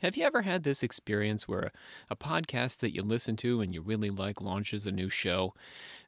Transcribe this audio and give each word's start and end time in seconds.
Have 0.00 0.16
you 0.16 0.24
ever 0.24 0.42
had 0.42 0.62
this 0.62 0.82
experience 0.82 1.48
where 1.48 1.62
a, 1.62 1.72
a 2.10 2.16
podcast 2.16 2.78
that 2.78 2.94
you 2.94 3.02
listen 3.02 3.36
to 3.36 3.60
and 3.62 3.72
you 3.72 3.80
really 3.80 4.10
like 4.10 4.42
launches 4.42 4.84
a 4.84 4.92
new 4.92 5.08
show, 5.08 5.54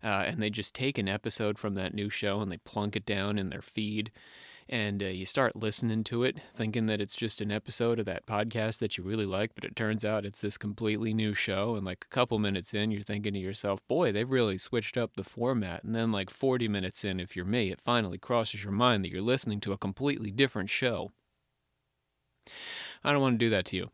uh, 0.04 0.25
and 0.26 0.42
they 0.42 0.50
just 0.50 0.75
take 0.75 0.99
an 0.99 1.08
episode 1.08 1.58
from 1.58 1.75
that 1.75 1.95
new 1.95 2.11
show 2.11 2.40
and 2.40 2.53
they 2.53 2.59
plunk 2.59 2.96
it 2.96 3.06
down 3.06 3.38
in 3.38 3.48
their 3.48 3.62
feed, 3.62 4.11
and 4.69 5.03
uh, 5.03 5.06
you 5.06 5.24
start 5.24 5.56
listening 5.56 6.04
to 6.04 6.24
it 6.24 6.37
thinking 6.54 6.85
that 6.87 7.01
it's 7.01 7.14
just 7.14 7.40
an 7.40 7.51
episode 7.51 7.98
of 7.98 8.04
that 8.04 8.27
podcast 8.27 8.79
that 8.80 8.98
you 8.98 9.04
really 9.04 9.24
like, 9.24 9.54
but 9.54 9.64
it 9.64 9.74
turns 9.74 10.05
out 10.05 10.27
it's 10.27 10.43
this 10.43 10.59
completely 10.59 11.15
new 11.15 11.33
show. 11.33 11.75
And 11.75 11.87
like 11.87 12.05
a 12.05 12.15
couple 12.15 12.39
minutes 12.39 12.75
in, 12.75 12.91
you're 12.91 13.03
thinking 13.03 13.33
to 13.33 13.39
yourself, 13.39 13.81
boy, 13.89 14.13
they've 14.13 14.29
really 14.29 14.59
switched 14.59 14.99
up 14.99 15.17
the 15.17 15.25
format. 15.25 15.85
And 15.85 15.95
then, 15.95 16.12
like 16.12 16.29
40 16.29 16.69
minutes 16.69 17.02
in, 17.02 17.19
if 17.19 17.34
you're 17.34 17.47
me, 17.47 17.70
it 17.70 17.80
finally 17.80 18.19
crosses 18.19 18.62
your 18.62 18.73
mind 18.73 19.05
that 19.05 19.11
you're 19.11 19.23
listening 19.23 19.61
to 19.61 19.73
a 19.73 19.79
completely 19.79 20.30
different 20.30 20.69
show. 20.69 21.12
I 23.05 23.12
don't 23.12 23.23
want 23.23 23.38
to 23.38 23.45
do 23.46 23.51
that 23.51 23.65
to 23.66 23.77
you. 23.77 23.91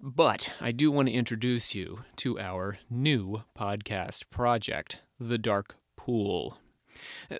But 0.00 0.52
I 0.60 0.72
do 0.72 0.90
want 0.90 1.08
to 1.08 1.14
introduce 1.14 1.74
you 1.74 2.00
to 2.16 2.38
our 2.38 2.78
new 2.90 3.42
podcast 3.58 4.24
project, 4.30 5.00
The 5.18 5.38
Dark 5.38 5.76
Pool. 5.96 6.58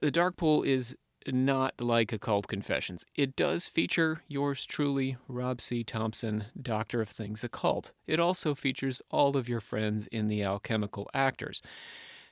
The 0.00 0.10
Dark 0.10 0.36
Pool 0.36 0.62
is 0.62 0.96
not 1.26 1.80
like 1.80 2.12
Occult 2.12 2.48
Confessions. 2.48 3.04
It 3.14 3.36
does 3.36 3.68
feature 3.68 4.22
yours 4.28 4.66
truly, 4.66 5.16
Rob 5.28 5.60
C. 5.60 5.82
Thompson, 5.82 6.46
Doctor 6.60 7.00
of 7.00 7.08
Things 7.08 7.44
Occult. 7.44 7.92
It 8.06 8.20
also 8.20 8.54
features 8.54 9.00
all 9.10 9.36
of 9.36 9.48
your 9.48 9.60
friends 9.60 10.06
in 10.08 10.28
the 10.28 10.42
alchemical 10.42 11.08
actors. 11.14 11.62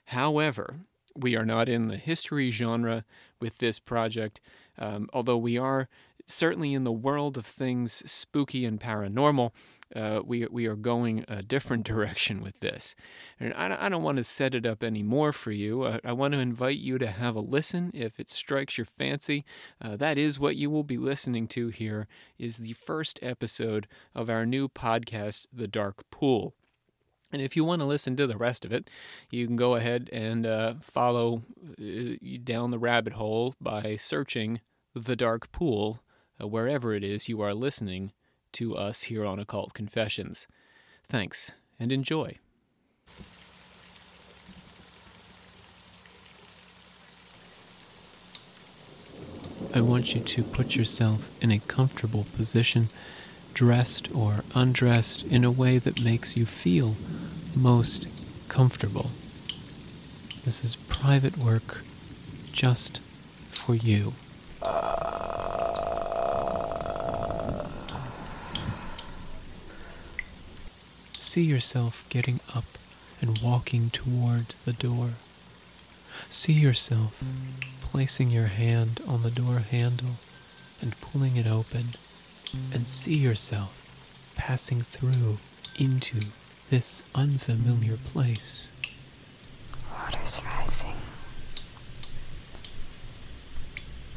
However, 0.06 0.80
we 1.14 1.36
are 1.36 1.44
not 1.44 1.68
in 1.68 1.88
the 1.88 1.96
history 1.96 2.50
genre 2.50 3.04
with 3.40 3.58
this 3.58 3.78
project, 3.78 4.40
um, 4.78 5.08
although 5.12 5.36
we 5.36 5.58
are 5.58 5.88
certainly 6.26 6.74
in 6.74 6.84
the 6.84 6.92
world 6.92 7.36
of 7.36 7.46
things 7.46 8.02
spooky 8.10 8.64
and 8.64 8.80
paranormal, 8.80 9.52
uh, 9.94 10.20
we, 10.24 10.46
we 10.46 10.66
are 10.66 10.76
going 10.76 11.24
a 11.28 11.42
different 11.42 11.84
direction 11.86 12.40
with 12.40 12.60
this. 12.60 12.94
And 13.38 13.52
I, 13.54 13.86
I 13.86 13.88
don't 13.88 14.02
want 14.02 14.18
to 14.18 14.24
set 14.24 14.54
it 14.54 14.66
up 14.66 14.82
anymore 14.82 15.32
for 15.32 15.52
you. 15.52 15.86
I, 15.86 16.00
I, 16.04 16.12
want 16.12 16.32
to 16.32 16.40
invite 16.40 16.78
you 16.78 16.98
to 16.98 17.06
have 17.06 17.36
a 17.36 17.40
listen 17.40 17.90
if 17.94 18.18
it 18.18 18.30
strikes 18.30 18.78
your 18.78 18.84
fancy. 18.84 19.44
Uh, 19.80 19.96
that 19.96 20.18
is 20.18 20.38
what 20.38 20.56
you 20.56 20.70
will 20.70 20.84
be 20.84 20.98
listening 20.98 21.46
to 21.48 21.68
here 21.68 22.06
is 22.38 22.56
the 22.56 22.72
first 22.72 23.18
episode 23.22 23.86
of 24.14 24.30
our 24.30 24.46
new 24.46 24.68
podcast, 24.68 25.46
The 25.52 25.68
Dark 25.68 26.08
Pool. 26.10 26.54
And 27.32 27.40
if 27.40 27.56
you 27.56 27.64
want 27.64 27.80
to 27.80 27.86
listen 27.86 28.14
to 28.16 28.26
the 28.26 28.36
rest 28.36 28.64
of 28.64 28.72
it, 28.72 28.90
you 29.30 29.46
can 29.46 29.56
go 29.56 29.74
ahead 29.74 30.10
and 30.12 30.46
uh, 30.46 30.74
follow 30.82 31.42
uh, 31.80 32.14
down 32.44 32.70
the 32.70 32.78
rabbit 32.78 33.14
hole 33.14 33.54
by 33.58 33.96
searching 33.96 34.60
The 34.94 35.16
Dark 35.16 35.50
Pool 35.50 36.02
Uh, 36.42 36.46
wherever 36.46 36.94
it 36.94 37.04
is 37.04 37.28
you 37.28 37.40
are 37.40 37.54
listening 37.54 38.12
to 38.52 38.76
us 38.76 39.04
here 39.04 39.24
on 39.24 39.38
Occult 39.38 39.74
Confessions. 39.74 40.46
Thanks 41.08 41.52
and 41.78 41.92
enjoy. 41.92 42.38
I 49.74 49.80
want 49.80 50.14
you 50.14 50.20
to 50.20 50.42
put 50.42 50.76
yourself 50.76 51.30
in 51.40 51.50
a 51.50 51.58
comfortable 51.58 52.26
position, 52.36 52.88
dressed 53.54 54.12
or 54.14 54.44
undressed, 54.54 55.22
in 55.24 55.44
a 55.44 55.50
way 55.50 55.78
that 55.78 56.02
makes 56.02 56.36
you 56.36 56.44
feel 56.44 56.96
most 57.54 58.06
comfortable. 58.48 59.12
This 60.44 60.64
is 60.64 60.76
private 60.76 61.38
work 61.38 61.82
just 62.52 63.00
for 63.48 63.74
you. 63.74 64.12
Uh, 64.60 65.51
See 71.32 71.44
yourself 71.44 72.04
getting 72.10 72.40
up 72.54 72.66
and 73.22 73.38
walking 73.38 73.88
toward 73.88 74.54
the 74.66 74.74
door. 74.74 75.12
See 76.28 76.52
yourself 76.52 77.24
placing 77.80 78.28
your 78.28 78.48
hand 78.48 79.00
on 79.08 79.22
the 79.22 79.30
door 79.30 79.60
handle 79.60 80.16
and 80.82 81.00
pulling 81.00 81.36
it 81.36 81.46
open, 81.46 81.94
and 82.70 82.86
see 82.86 83.16
yourself 83.16 83.72
passing 84.36 84.82
through 84.82 85.38
into 85.78 86.18
this 86.68 87.02
unfamiliar 87.14 87.96
place. 87.96 88.70
Water's 89.90 90.42
rising. 90.52 90.96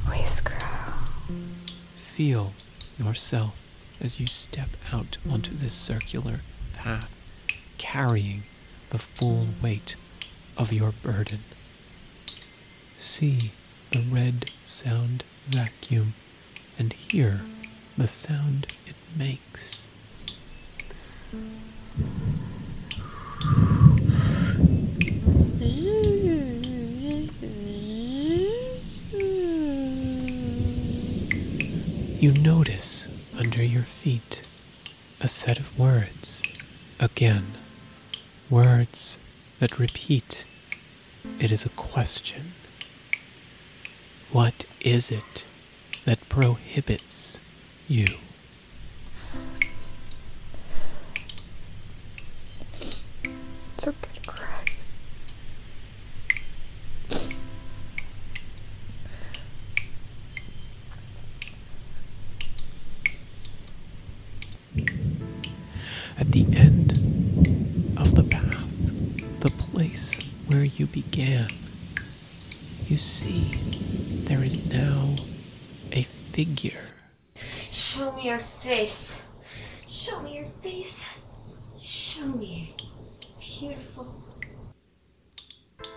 Waves 0.09 0.41
grow. 0.41 0.57
Feel 1.95 2.51
yourself 2.99 3.55
as 4.01 4.19
you 4.19 4.27
step 4.27 4.71
out 4.91 5.17
onto 5.29 5.55
this 5.55 5.73
circular 5.73 6.41
path, 6.85 7.09
carrying 7.79 8.43
the 8.91 8.99
full 8.99 9.47
weight 9.59 9.95
of 10.55 10.71
your 10.71 10.93
burden. 11.01 11.39
See 12.95 13.51
the 13.91 14.01
red 14.01 14.51
sound 14.63 15.23
vacuum 15.47 16.13
and 16.77 16.93
hear 16.93 17.41
the 17.97 18.07
sound 18.07 18.67
it 18.85 18.95
makes. 19.17 19.87
You 32.19 32.31
notice 32.31 33.07
under 33.35 33.63
your 33.63 33.81
feet 33.81 34.47
a 35.19 35.27
set 35.27 35.57
of 35.57 35.79
words. 35.79 36.43
Again, 36.99 37.47
words 38.49 39.17
that 39.59 39.77
repeat. 39.77 40.45
It 41.39 41.51
is 41.51 41.65
a 41.65 41.69
question. 41.69 42.53
What 44.31 44.65
is 44.79 45.11
it 45.11 45.43
that 46.05 46.29
prohibits 46.29 47.37
you? 47.89 48.05
You 72.95 72.99
see 72.99 73.51
there 74.23 74.41
is 74.41 74.65
now 74.67 75.13
a 75.91 76.01
figure. 76.03 76.85
Show 77.69 78.13
me 78.13 78.21
your 78.29 78.37
face. 78.37 79.17
Show 79.85 80.21
me 80.21 80.37
your 80.37 80.47
face. 80.63 81.05
Show 81.77 82.25
me. 82.25 82.73
Beautiful. 83.37 84.23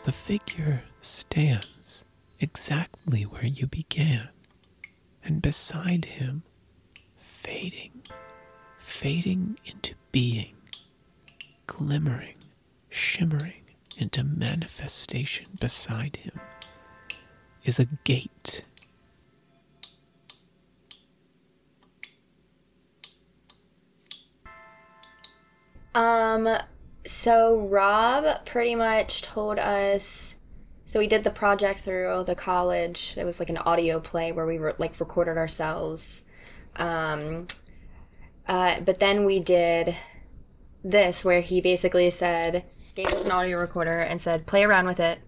The 0.02 0.10
figure 0.10 0.82
stands 1.00 2.02
exactly 2.40 3.22
where 3.22 3.46
you 3.46 3.68
began, 3.68 4.30
and 5.22 5.40
beside 5.40 6.04
him, 6.04 6.42
fading, 7.14 7.92
fading 8.80 9.56
into 9.64 9.94
being, 10.10 10.56
glimmering, 11.68 12.38
shimmering 12.90 13.62
into 13.96 14.24
manifestation 14.24 15.46
beside 15.60 16.16
him, 16.16 16.40
is 17.64 17.78
a 17.78 17.86
gate. 18.04 18.64
Um, 25.94 26.48
so 27.04 27.68
Rob 27.68 28.46
pretty 28.46 28.74
much 28.74 29.22
told 29.22 29.58
us. 29.58 30.36
So 30.86 30.98
we 31.00 31.06
did 31.06 31.24
the 31.24 31.30
project 31.30 31.80
through 31.80 32.24
the 32.26 32.34
college. 32.34 33.14
It 33.16 33.24
was 33.24 33.40
like 33.40 33.50
an 33.50 33.58
audio 33.58 34.00
play 34.00 34.32
where 34.32 34.46
we 34.46 34.58
were 34.58 34.74
like 34.78 34.98
recorded 35.00 35.36
ourselves. 35.36 36.22
Um, 36.76 37.46
uh, 38.46 38.80
but 38.80 39.00
then 39.00 39.24
we 39.24 39.40
did 39.40 39.96
this 40.84 41.24
where 41.24 41.40
he 41.40 41.60
basically 41.60 42.08
said, 42.10 42.64
gave 42.94 43.08
us 43.08 43.24
an 43.24 43.30
audio 43.30 43.58
recorder 43.58 43.98
and 43.98 44.20
said, 44.20 44.46
play 44.46 44.64
around 44.64 44.86
with 44.86 45.00
it, 45.00 45.18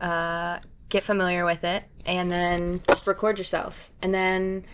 uh, 0.00 0.58
get 0.94 1.02
familiar 1.02 1.44
with 1.44 1.64
it, 1.64 1.82
and 2.06 2.30
then 2.30 2.80
just 2.88 3.06
record 3.08 3.36
yourself. 3.36 3.90
And 4.00 4.14
then 4.14 4.64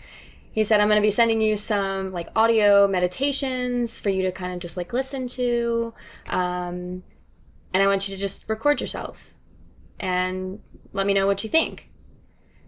he 0.51 0.63
said, 0.63 0.79
I'm 0.79 0.87
going 0.87 1.01
to 1.01 1.05
be 1.05 1.09
sending 1.09 1.41
you 1.41 1.57
some 1.57 2.11
like 2.11 2.27
audio 2.35 2.87
meditations 2.87 3.97
for 3.97 4.11
you 4.11 4.21
to 4.21 4.31
kind 4.31 4.53
of 4.53 4.59
just 4.59 4.77
like 4.77 4.93
listen 4.93 5.27
to. 5.29 5.95
Um, 6.29 7.01
and 7.73 7.81
I 7.81 7.87
want 7.87 8.07
you 8.07 8.15
to 8.15 8.21
just 8.21 8.47
record 8.47 8.81
yourself 8.81 9.33
and 9.99 10.59
let 10.93 11.07
me 11.07 11.13
know 11.15 11.25
what 11.25 11.43
you 11.43 11.49
think. 11.49 11.89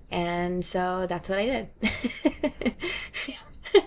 And 0.09 0.65
so 0.65 1.05
that's 1.07 1.29
what 1.29 1.37
I 1.37 1.45
did. 1.45 1.69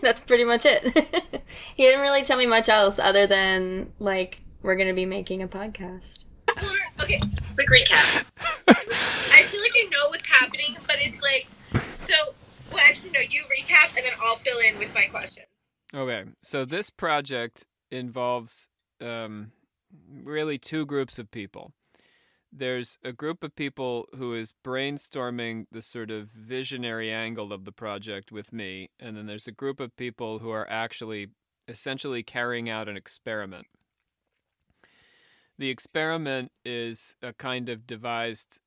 That's 0.03 0.19
pretty 0.19 0.43
much 0.45 0.67
it. 0.67 0.83
he 1.77 1.85
didn't 1.85 2.01
really 2.01 2.25
tell 2.25 2.37
me 2.37 2.47
much 2.47 2.69
else 2.69 2.99
other 2.99 3.25
than 3.29 3.93
like 4.01 4.41
we're 4.61 4.75
gonna 4.75 4.95
be 4.95 5.07
making 5.07 5.43
a 5.43 5.49
podcast. 5.49 6.25
Okay, 6.99 7.21
quick 7.55 7.69
recap. 7.69 8.25
I 8.69 9.43
feel 9.45 9.61
like 9.61 9.73
I 9.77 9.86
know 9.97 10.09
what's 10.09 10.27
happening, 10.27 10.77
but 10.87 10.97
it's 11.01 11.23
like 11.23 11.47
so. 11.91 12.35
Well, 12.71 12.83
actually, 12.85 13.13
no. 13.13 13.21
You 13.21 13.43
recap, 13.45 13.97
and 13.97 14.05
then 14.05 14.13
I'll 14.23 14.37
fill 14.37 14.59
in 14.59 14.79
with 14.79 14.95
my 14.95 15.07
question. 15.07 15.45
Okay, 15.95 16.25
so 16.43 16.65
this 16.65 16.91
project 16.91 17.65
involves 17.91 18.69
um, 19.01 19.53
really 20.25 20.59
two 20.59 20.85
groups 20.85 21.19
of 21.19 21.31
people. 21.31 21.73
There's 22.53 22.99
a 23.05 23.13
group 23.13 23.45
of 23.45 23.55
people 23.55 24.07
who 24.17 24.35
is 24.35 24.55
brainstorming 24.65 25.67
the 25.71 25.83
sort 25.83 26.11
of 26.11 26.29
visionary 26.29 27.13
angle 27.13 27.53
of 27.53 27.65
the 27.65 27.73
project 27.73 28.33
with 28.33 28.53
me, 28.53 28.91
and 28.99 29.17
then 29.17 29.27
there's 29.27 29.47
a 29.47 29.53
group 29.53 29.79
of 29.79 29.97
people 29.97 30.39
who 30.39 30.51
are 30.51 30.69
actually 30.71 31.29
essentially 31.69 32.23
carrying 32.23 32.71
out 32.71 32.89
an 32.89 32.97
experiment. 32.97 33.67
The 35.59 35.71
experiment 35.71 36.53
is 36.65 37.15
a 37.23 37.33
kind 37.33 37.69
of 37.69 37.87
devised 37.87 38.61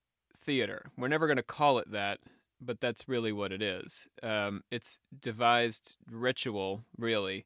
theater. 0.49 0.89
We're 0.97 1.09
never 1.09 1.27
going 1.27 1.37
to 1.37 1.43
call 1.43 1.77
it 1.77 1.91
that, 1.91 2.17
but 2.59 2.81
that's 2.81 3.07
really 3.07 3.31
what 3.31 3.51
it 3.51 3.61
is. 3.61 4.07
Um, 4.23 4.63
it's 4.71 4.99
devised 5.21 5.95
ritual, 6.09 6.85
really, 6.97 7.45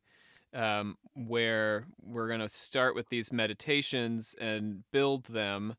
um, 0.53 0.95
where 1.13 1.85
we're 2.01 2.29
going 2.29 2.39
to 2.39 2.47
start 2.47 2.95
with 2.95 3.09
these 3.09 3.29
meditations 3.29 4.37
and 4.39 4.83
build 4.93 5.25
them 5.25 5.75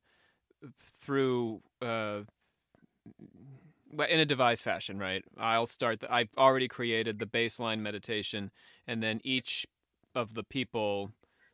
through. 1.00 1.62
Uh, 1.80 2.24
in 4.10 4.20
a 4.20 4.26
devised 4.26 4.64
fashion, 4.64 4.98
right? 4.98 5.24
I'll 5.38 5.64
start. 5.64 6.00
The, 6.00 6.12
I 6.12 6.28
already 6.36 6.68
created 6.68 7.20
the 7.20 7.26
baseline 7.26 7.78
meditation, 7.78 8.50
and 8.86 9.02
then 9.02 9.22
each 9.24 9.66
of 10.14 10.34
the 10.34 10.44
people, 10.44 11.10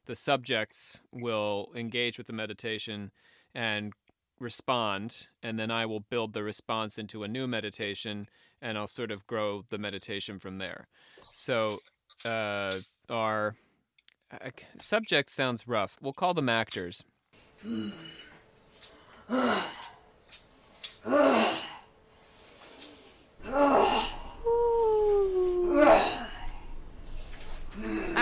the 0.06 0.16
subjects, 0.16 1.00
will 1.12 1.70
engage 1.76 2.18
with 2.18 2.26
the 2.26 2.32
meditation 2.32 3.12
and 3.54 3.92
respond, 4.40 5.28
and 5.42 5.58
then 5.58 5.70
I 5.70 5.86
will 5.86 6.00
build 6.00 6.32
the 6.32 6.42
response 6.42 6.98
into 6.98 7.22
a 7.22 7.28
new 7.28 7.46
meditation, 7.46 8.28
and 8.60 8.76
I'll 8.76 8.86
sort 8.86 9.10
of 9.10 9.26
grow 9.26 9.62
the 9.68 9.78
meditation 9.78 10.38
from 10.38 10.58
there. 10.58 10.88
So, 11.30 11.68
uh, 12.24 12.70
our 13.08 13.54
uh, 14.32 14.50
subject 14.78 15.30
sounds 15.30 15.68
rough. 15.68 15.96
We'll 16.00 16.12
call 16.12 16.34
them 16.34 16.48
actors. 16.48 17.04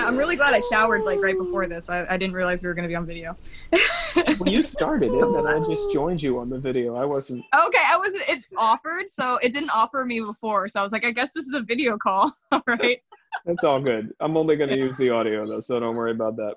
I'm 0.09 0.17
really 0.17 0.37
glad 0.37 0.55
I 0.55 0.61
showered 0.61 1.03
like 1.03 1.21
right 1.21 1.37
before 1.37 1.67
this. 1.67 1.91
I, 1.91 2.07
I 2.09 2.17
didn't 2.17 2.35
realize 2.35 2.63
we 2.63 2.69
were 2.69 2.75
going 2.75 2.85
to 2.85 2.89
be 2.89 2.95
on 2.95 3.05
video. 3.05 3.37
well, 4.41 4.49
you 4.49 4.63
started 4.63 5.13
it, 5.13 5.23
and 5.23 5.47
I 5.47 5.59
just 5.59 5.83
joined 5.93 6.23
you 6.23 6.39
on 6.39 6.49
the 6.49 6.59
video. 6.59 6.97
I 6.97 7.05
wasn't. 7.05 7.45
Okay, 7.55 7.83
I 7.87 7.99
wasn't. 7.99 8.27
It 8.27 8.43
offered, 8.57 9.11
so 9.11 9.37
it 9.43 9.53
didn't 9.53 9.69
offer 9.69 10.07
me 10.07 10.21
before. 10.21 10.67
So 10.69 10.81
I 10.81 10.83
was 10.83 10.93
like, 10.93 11.05
I 11.05 11.11
guess 11.11 11.35
this 11.35 11.47
is 11.47 11.53
a 11.53 11.61
video 11.61 11.99
call. 11.99 12.33
all 12.53 12.63
right. 12.67 13.03
That's 13.45 13.65
all 13.65 13.83
good. 13.83 14.15
I'm 14.19 14.39
only 14.39 14.57
going 14.57 14.71
to 14.71 14.79
use 14.79 14.97
the 14.97 15.11
audio 15.11 15.47
though, 15.47 15.61
so 15.61 15.79
don't 15.79 15.95
worry 15.95 16.13
about 16.13 16.37
that. 16.37 16.55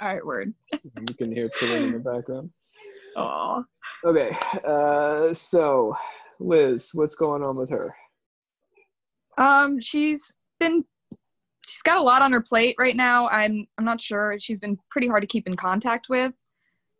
All 0.00 0.06
right, 0.06 0.24
word. 0.24 0.54
You 0.72 1.14
can 1.18 1.32
hear 1.32 1.48
chilling 1.58 1.82
in 1.82 1.92
the 1.94 1.98
background. 1.98 2.50
Oh. 3.16 3.64
Okay, 4.04 4.30
uh, 4.64 5.34
so 5.34 5.96
Liz, 6.38 6.90
what's 6.94 7.16
going 7.16 7.42
on 7.42 7.56
with 7.56 7.70
her? 7.70 7.92
Um, 9.36 9.80
she's 9.80 10.32
been 10.60 10.84
she's 11.66 11.82
got 11.82 11.98
a 11.98 12.02
lot 12.02 12.22
on 12.22 12.32
her 12.32 12.42
plate 12.42 12.76
right 12.78 12.96
now. 12.96 13.28
I'm 13.28 13.66
I'm 13.78 13.84
not 13.84 14.00
sure. 14.00 14.36
She's 14.38 14.60
been 14.60 14.78
pretty 14.90 15.08
hard 15.08 15.22
to 15.22 15.26
keep 15.26 15.46
in 15.46 15.54
contact 15.54 16.08
with. 16.08 16.32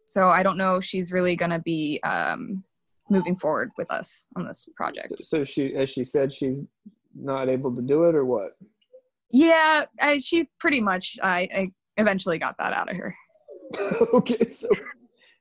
So 0.07 0.29
I 0.29 0.43
don't 0.43 0.59
know 0.59 0.77
if 0.77 0.85
she's 0.85 1.13
really 1.13 1.37
gonna 1.37 1.61
be 1.61 2.01
um, 2.03 2.65
moving 3.11 3.37
forward 3.37 3.71
with 3.77 3.91
us 3.91 4.27
on 4.37 4.47
this 4.47 4.69
project. 4.77 5.15
So 5.19 5.45
she, 5.45 5.75
as 5.75 5.91
she 5.91 6.05
said, 6.05 6.33
she's 6.33 6.63
not 7.15 7.49
able 7.49 7.75
to 7.75 7.83
do 7.83 8.05
it, 8.05 8.15
or 8.15 8.25
what? 8.25 8.57
Yeah, 9.31 9.85
I, 10.01 10.19
she 10.19 10.49
pretty 10.61 10.81
much. 10.81 11.17
I, 11.23 11.49
I 11.55 11.71
eventually 11.97 12.39
got 12.39 12.57
that 12.59 12.73
out 12.73 12.91
of 12.91 12.97
her. 12.97 13.17
okay, 14.15 14.49
so 14.49 14.69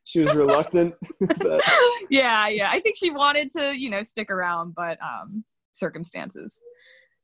she 0.05 0.21
was 0.21 0.35
reluctant. 0.35 0.95
that... 1.19 1.99
Yeah, 2.09 2.47
yeah. 2.47 2.69
I 2.69 2.79
think 2.79 2.95
she 2.97 3.09
wanted 3.09 3.49
to, 3.51 3.73
you 3.77 3.89
know, 3.89 4.03
stick 4.03 4.29
around, 4.29 4.75
but 4.75 4.99
um, 5.01 5.43
circumstances 5.71 6.61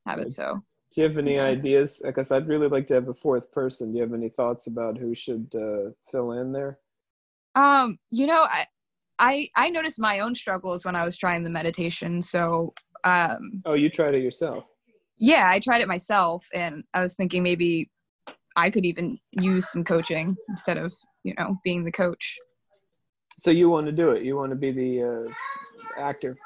have 0.06 0.18
it 0.18 0.32
so. 0.32 0.62
Do 0.92 1.00
you 1.00 1.08
have 1.08 1.18
any 1.18 1.38
ideas? 1.38 2.02
Because 2.04 2.32
I'd 2.32 2.48
really 2.48 2.66
like 2.66 2.86
to 2.88 2.94
have 2.94 3.08
a 3.08 3.14
fourth 3.14 3.52
person. 3.52 3.92
Do 3.92 3.98
you 3.98 4.02
have 4.02 4.12
any 4.12 4.28
thoughts 4.28 4.66
about 4.66 4.98
who 4.98 5.14
should 5.14 5.54
uh, 5.54 5.90
fill 6.10 6.32
in 6.32 6.52
there? 6.52 6.78
Um, 7.54 7.98
you 8.10 8.26
know, 8.26 8.42
I, 8.42 8.66
I 9.18 9.48
I 9.54 9.70
noticed 9.70 10.00
my 10.00 10.20
own 10.20 10.34
struggles 10.34 10.84
when 10.84 10.96
I 10.96 11.04
was 11.04 11.16
trying 11.16 11.44
the 11.44 11.50
meditation. 11.50 12.20
So, 12.22 12.74
um, 13.04 13.62
oh, 13.64 13.74
you 13.74 13.88
tried 13.88 14.14
it 14.14 14.22
yourself? 14.22 14.64
Yeah, 15.16 15.48
I 15.48 15.60
tried 15.60 15.80
it 15.80 15.88
myself, 15.88 16.48
and 16.52 16.82
I 16.92 17.02
was 17.02 17.14
thinking 17.14 17.42
maybe 17.42 17.90
I 18.56 18.70
could 18.70 18.84
even 18.84 19.18
use 19.32 19.70
some 19.70 19.84
coaching 19.84 20.36
instead 20.48 20.76
of 20.76 20.92
you 21.22 21.34
know 21.38 21.56
being 21.62 21.84
the 21.84 21.92
coach. 21.92 22.36
So 23.38 23.52
you 23.52 23.70
want 23.70 23.86
to 23.86 23.92
do 23.92 24.10
it? 24.10 24.24
You 24.24 24.36
want 24.36 24.50
to 24.50 24.56
be 24.56 24.72
the 24.72 25.26
uh, 25.28 26.00
actor? 26.00 26.36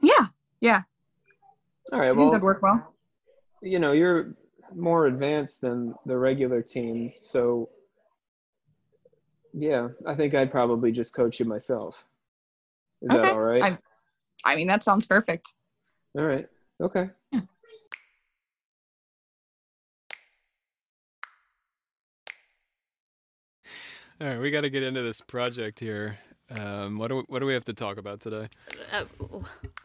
Yeah, 0.00 0.26
yeah. 0.60 0.82
All 1.92 1.98
right. 1.98 2.12
Well, 2.12 2.30
that'd 2.30 2.42
work 2.42 2.62
well. 2.62 2.93
You 3.64 3.78
know, 3.78 3.92
you're 3.92 4.34
more 4.74 5.06
advanced 5.06 5.62
than 5.62 5.94
the 6.04 6.18
regular 6.18 6.60
team, 6.60 7.14
so 7.18 7.70
yeah, 9.54 9.88
I 10.06 10.14
think 10.14 10.34
I'd 10.34 10.50
probably 10.50 10.92
just 10.92 11.14
coach 11.14 11.40
you 11.40 11.46
myself. 11.46 12.04
Is 13.00 13.10
okay. 13.10 13.22
that 13.22 13.32
all 13.32 13.40
right? 13.40 13.62
I, 13.62 13.78
I 14.52 14.56
mean, 14.56 14.66
that 14.66 14.82
sounds 14.82 15.06
perfect. 15.06 15.54
All 16.14 16.24
right. 16.24 16.46
Okay. 16.80 17.08
Yeah. 17.32 17.40
All 24.20 24.28
right, 24.28 24.40
we 24.40 24.50
got 24.50 24.60
to 24.60 24.70
get 24.70 24.82
into 24.82 25.02
this 25.02 25.20
project 25.20 25.80
here. 25.80 26.18
Um, 26.58 26.98
what 26.98 27.08
do 27.08 27.16
we, 27.16 27.22
what 27.28 27.38
do 27.40 27.46
we 27.46 27.54
have 27.54 27.64
to 27.64 27.72
talk 27.72 27.96
about 27.96 28.20
today? 28.20 28.48
Uh, 28.92 29.04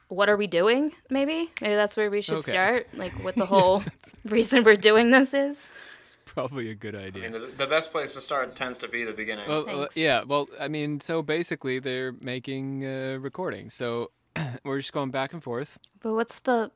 what 0.09 0.27
are 0.29 0.35
we 0.37 0.47
doing? 0.47 0.91
Maybe 1.09 1.49
maybe 1.61 1.75
that's 1.75 1.95
where 1.95 2.09
we 2.09 2.21
should 2.21 2.37
Okay. 2.39 2.51
start. 2.51 2.87
Like 2.95 3.13
what 3.23 3.35
the 3.35 3.45
whole 3.53 3.83
reason 4.25 4.63
we're 4.63 4.75
doing 4.75 5.11
this 5.11 5.33
is. 5.33 5.57
It's 6.01 6.15
probably 6.25 6.69
a 6.69 6.75
good 6.75 6.95
I 6.95 7.03
idea. 7.05 7.23
mean, 7.23 7.31
the, 7.33 7.39
the 7.57 7.67
best 7.67 7.91
place 7.91 8.13
to 8.15 8.21
start 8.21 8.55
tends 8.55 8.77
to 8.79 8.87
be 8.87 9.03
the 9.03 9.13
beginning. 9.13 9.47
Well, 9.47 9.83
uh, 9.83 9.87
yeah. 9.95 10.23
Well, 10.23 10.47
I 10.59 10.67
mean, 10.67 10.99
so 11.01 11.21
basically, 11.21 11.79
they're 11.79 12.13
making 12.21 12.85
uh, 12.85 13.17
recordings. 13.19 13.73
So 13.73 14.11
we're 14.65 14.79
just 14.79 14.93
going 14.93 15.11
back 15.11 15.33
and 15.33 15.41
forth. 15.43 15.77
But 16.01 16.13
what's 16.13 16.39
the? 16.39 16.71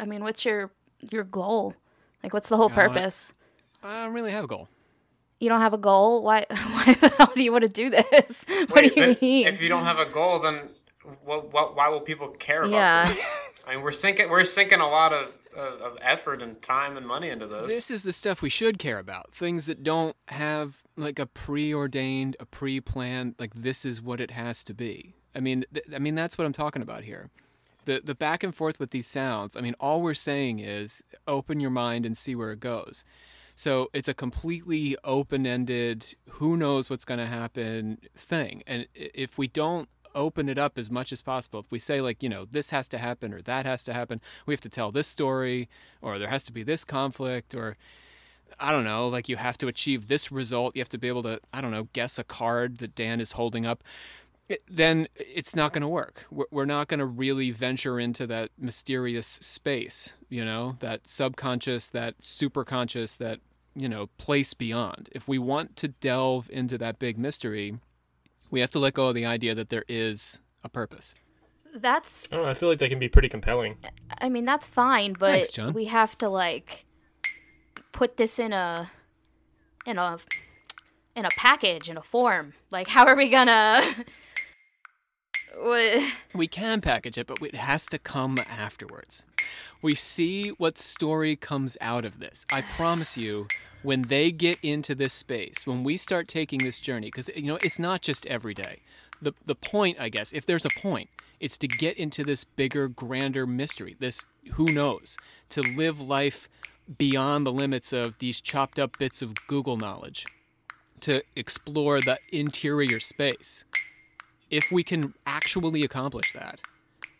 I 0.00 0.04
mean, 0.06 0.22
what's 0.24 0.44
your 0.44 0.70
your 1.10 1.24
goal? 1.24 1.74
Like, 2.22 2.32
what's 2.32 2.48
the 2.48 2.56
whole 2.56 2.70
I 2.72 2.76
wanna- 2.76 2.88
purpose? 2.94 3.32
I 3.82 4.04
don't 4.04 4.12
really 4.12 4.32
have 4.32 4.44
a 4.44 4.48
goal. 4.48 4.68
You 5.40 5.48
don't 5.48 5.60
have 5.60 5.72
a 5.72 5.78
goal. 5.78 6.22
Why? 6.22 6.44
Why 6.86 6.94
the 6.94 7.08
hell 7.10 7.32
do 7.34 7.42
you 7.42 7.52
want 7.52 7.62
to 7.62 7.68
do 7.68 7.90
this? 7.90 8.44
What 8.48 8.70
Wait, 8.82 8.94
do 8.94 9.00
you 9.00 9.06
then 9.06 9.16
mean? 9.20 9.46
If 9.46 9.60
you 9.60 9.68
don't 9.68 9.84
have 9.84 9.98
a 9.98 10.06
goal, 10.06 10.38
then 10.40 10.68
what, 11.24 11.52
what, 11.52 11.76
why 11.76 11.88
will 11.88 12.00
people 12.00 12.28
care 12.28 12.62
about 12.62 12.70
Yeah. 12.72 13.08
this? 13.08 13.30
I 13.66 13.74
mean, 13.74 13.82
we're 13.84 13.92
sinking 13.92 14.28
we're 14.30 14.44
sinking 14.44 14.80
a 14.80 14.88
lot 14.88 15.12
of, 15.12 15.28
of, 15.56 15.80
of 15.80 15.98
effort 16.00 16.42
and 16.42 16.60
time 16.62 16.96
and 16.96 17.06
money 17.06 17.28
into 17.28 17.46
this. 17.46 17.68
This 17.70 17.90
is 17.90 18.02
the 18.02 18.12
stuff 18.12 18.42
we 18.42 18.48
should 18.50 18.78
care 18.78 18.98
about. 18.98 19.32
Things 19.34 19.66
that 19.66 19.82
don't 19.84 20.16
have 20.28 20.78
like 20.96 21.18
a 21.18 21.26
preordained, 21.26 22.36
a 22.40 22.46
pre-planned. 22.46 23.34
Like 23.38 23.52
this 23.54 23.84
is 23.84 24.02
what 24.02 24.20
it 24.20 24.32
has 24.32 24.64
to 24.64 24.74
be. 24.74 25.14
I 25.34 25.40
mean, 25.40 25.64
th- 25.72 25.86
I 25.94 25.98
mean 25.98 26.14
that's 26.14 26.36
what 26.36 26.46
I'm 26.46 26.52
talking 26.52 26.82
about 26.82 27.04
here. 27.04 27.30
The 27.84 28.00
the 28.02 28.14
back 28.14 28.42
and 28.42 28.54
forth 28.54 28.80
with 28.80 28.90
these 28.90 29.06
sounds. 29.06 29.56
I 29.56 29.60
mean, 29.60 29.74
all 29.78 30.00
we're 30.02 30.14
saying 30.14 30.58
is 30.58 31.04
open 31.28 31.60
your 31.60 31.70
mind 31.70 32.04
and 32.06 32.16
see 32.16 32.34
where 32.34 32.50
it 32.52 32.60
goes. 32.60 33.04
So 33.60 33.90
it's 33.92 34.08
a 34.08 34.14
completely 34.14 34.96
open-ended, 35.04 36.14
who 36.30 36.56
knows 36.56 36.88
what's 36.88 37.04
going 37.04 37.20
to 37.20 37.26
happen 37.26 37.98
thing. 38.16 38.62
And 38.66 38.86
if 38.94 39.36
we 39.36 39.48
don't 39.48 39.86
open 40.14 40.48
it 40.48 40.56
up 40.56 40.78
as 40.78 40.90
much 40.90 41.12
as 41.12 41.20
possible, 41.20 41.60
if 41.60 41.70
we 41.70 41.78
say 41.78 42.00
like, 42.00 42.22
you 42.22 42.30
know, 42.30 42.46
this 42.46 42.70
has 42.70 42.88
to 42.88 42.96
happen 42.96 43.34
or 43.34 43.42
that 43.42 43.66
has 43.66 43.82
to 43.82 43.92
happen, 43.92 44.22
we 44.46 44.54
have 44.54 44.62
to 44.62 44.70
tell 44.70 44.90
this 44.90 45.08
story 45.08 45.68
or 46.00 46.18
there 46.18 46.30
has 46.30 46.44
to 46.44 46.52
be 46.52 46.62
this 46.62 46.86
conflict 46.86 47.54
or 47.54 47.76
I 48.58 48.72
don't 48.72 48.84
know, 48.84 49.06
like 49.08 49.28
you 49.28 49.36
have 49.36 49.58
to 49.58 49.68
achieve 49.68 50.08
this 50.08 50.32
result, 50.32 50.74
you 50.74 50.80
have 50.80 50.88
to 50.88 50.98
be 50.98 51.08
able 51.08 51.24
to, 51.24 51.38
I 51.52 51.60
don't 51.60 51.70
know, 51.70 51.88
guess 51.92 52.18
a 52.18 52.24
card 52.24 52.78
that 52.78 52.94
Dan 52.94 53.20
is 53.20 53.32
holding 53.32 53.66
up. 53.66 53.84
Then 54.70 55.06
it's 55.16 55.54
not 55.54 55.74
going 55.74 55.82
to 55.82 55.88
work. 55.88 56.24
We're, 56.30 56.46
we're 56.50 56.64
not 56.64 56.88
going 56.88 57.00
to 57.00 57.04
really 57.04 57.50
venture 57.50 58.00
into 58.00 58.26
that 58.28 58.52
mysterious 58.58 59.26
space, 59.26 60.14
you 60.30 60.46
know, 60.46 60.78
that 60.80 61.10
subconscious, 61.10 61.88
that 61.88 62.22
superconscious, 62.22 63.18
that, 63.18 63.40
you 63.74 63.88
know, 63.88 64.08
place 64.18 64.54
beyond. 64.54 65.08
If 65.12 65.28
we 65.28 65.38
want 65.38 65.76
to 65.76 65.88
delve 65.88 66.48
into 66.52 66.76
that 66.78 66.98
big 66.98 67.18
mystery, 67.18 67.78
we 68.50 68.60
have 68.60 68.70
to 68.72 68.78
let 68.78 68.94
go 68.94 69.08
of 69.08 69.14
the 69.14 69.24
idea 69.26 69.54
that 69.54 69.68
there 69.70 69.84
is 69.88 70.40
a 70.64 70.68
purpose. 70.68 71.14
that's 71.74 72.24
I. 72.32 72.50
I 72.50 72.54
feel 72.54 72.68
like 72.68 72.78
they 72.80 72.88
can 72.88 72.98
be 72.98 73.08
pretty 73.08 73.28
compelling. 73.28 73.76
I 74.18 74.28
mean 74.28 74.44
that's 74.44 74.68
fine, 74.68 75.12
but 75.12 75.32
Thanks, 75.32 75.52
John. 75.52 75.72
we 75.72 75.84
have 75.86 76.18
to 76.18 76.28
like 76.28 76.84
put 77.92 78.16
this 78.16 78.38
in 78.38 78.52
a 78.52 78.90
in 79.86 79.98
a 79.98 80.18
in 81.16 81.24
a 81.24 81.30
package 81.36 81.88
in 81.88 81.96
a 81.96 82.02
form. 82.02 82.54
Like 82.70 82.88
how 82.88 83.06
are 83.06 83.16
we 83.16 83.28
gonna 83.30 83.82
What- 85.56 86.12
We 86.34 86.46
can 86.46 86.80
package 86.80 87.18
it, 87.18 87.26
but 87.26 87.42
it 87.42 87.56
has 87.56 87.86
to 87.86 87.98
come 87.98 88.38
afterwards. 88.38 89.24
We 89.82 89.94
see 89.94 90.50
what 90.50 90.78
story 90.78 91.36
comes 91.36 91.76
out 91.80 92.04
of 92.04 92.20
this. 92.20 92.46
I 92.52 92.62
promise 92.62 93.16
you, 93.16 93.48
when 93.82 94.02
they 94.02 94.30
get 94.30 94.58
into 94.62 94.94
this 94.94 95.12
space, 95.12 95.66
when 95.66 95.82
we 95.82 95.96
start 95.96 96.28
taking 96.28 96.60
this 96.60 96.78
journey, 96.78 97.08
because 97.08 97.30
you 97.34 97.46
know 97.46 97.58
it's 97.64 97.78
not 97.78 98.02
just 98.02 98.26
every 98.26 98.54
day. 98.54 98.80
The 99.20 99.32
the 99.44 99.54
point, 99.54 99.98
I 99.98 100.08
guess, 100.08 100.32
if 100.32 100.46
there's 100.46 100.64
a 100.64 100.70
point, 100.80 101.08
it's 101.40 101.58
to 101.58 101.66
get 101.66 101.96
into 101.96 102.22
this 102.22 102.44
bigger, 102.44 102.88
grander 102.88 103.46
mystery. 103.46 103.96
This 103.98 104.26
who 104.52 104.66
knows, 104.66 105.16
to 105.50 105.62
live 105.62 106.00
life 106.00 106.48
beyond 106.98 107.46
the 107.46 107.52
limits 107.52 107.92
of 107.92 108.18
these 108.18 108.40
chopped 108.40 108.78
up 108.78 108.98
bits 108.98 109.22
of 109.22 109.34
Google 109.46 109.76
knowledge, 109.76 110.26
to 111.00 111.22
explore 111.34 112.00
the 112.00 112.18
interior 112.30 113.00
space 113.00 113.64
if 114.50 114.70
we 114.70 114.82
can 114.82 115.14
actually 115.26 115.82
accomplish 115.82 116.32
that, 116.32 116.60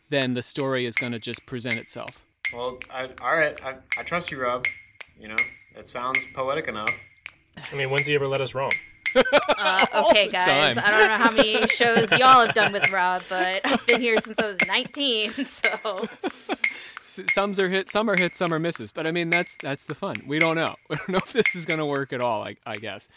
then 0.09 0.33
the 0.33 0.41
story 0.41 0.85
is 0.85 0.95
going 0.95 1.13
to 1.13 1.19
just 1.19 1.45
present 1.45 1.75
itself. 1.75 2.25
Well, 2.53 2.77
I, 2.93 3.09
all 3.21 3.35
right. 3.37 3.63
I, 3.63 3.75
I 3.97 4.03
trust 4.03 4.31
you, 4.31 4.41
Rob. 4.41 4.65
You 5.19 5.29
know, 5.29 5.37
it 5.75 5.87
sounds 5.87 6.25
poetic 6.33 6.67
enough. 6.67 6.93
I 7.71 7.75
mean, 7.75 7.89
when's 7.89 8.07
he 8.07 8.15
ever 8.15 8.27
let 8.27 8.41
us 8.41 8.53
wrong? 8.53 8.71
uh, 9.15 9.85
okay, 9.93 10.29
guys. 10.29 10.45
time. 10.45 10.79
I 10.83 10.91
don't 10.91 11.07
know 11.07 11.17
how 11.17 11.31
many 11.31 11.67
shows 11.75 12.09
y'all 12.11 12.45
have 12.45 12.53
done 12.53 12.71
with 12.71 12.89
Rob, 12.91 13.23
but 13.29 13.61
I've 13.65 13.85
been 13.85 14.01
here 14.01 14.17
since 14.21 14.39
I 14.39 14.47
was 14.47 14.57
19, 14.67 15.31
so 15.47 16.07
S- 16.23 16.49
Some 17.11 17.53
are 17.59 17.67
hit, 17.67 17.89
some 17.89 18.09
are 18.09 18.15
hits, 18.15 18.37
some 18.37 18.53
are 18.53 18.59
misses. 18.59 18.91
But 18.91 19.07
I 19.07 19.11
mean, 19.11 19.29
that's 19.29 19.55
that's 19.61 19.83
the 19.83 19.95
fun. 19.95 20.15
We 20.25 20.39
don't 20.39 20.55
know. 20.55 20.75
We 20.89 20.95
don't 20.95 21.09
know 21.09 21.17
if 21.17 21.33
this 21.33 21.55
is 21.55 21.65
going 21.65 21.79
to 21.79 21.85
work 21.85 22.13
at 22.13 22.21
all. 22.21 22.43
I, 22.43 22.55
I 22.65 22.73
guess. 22.73 23.09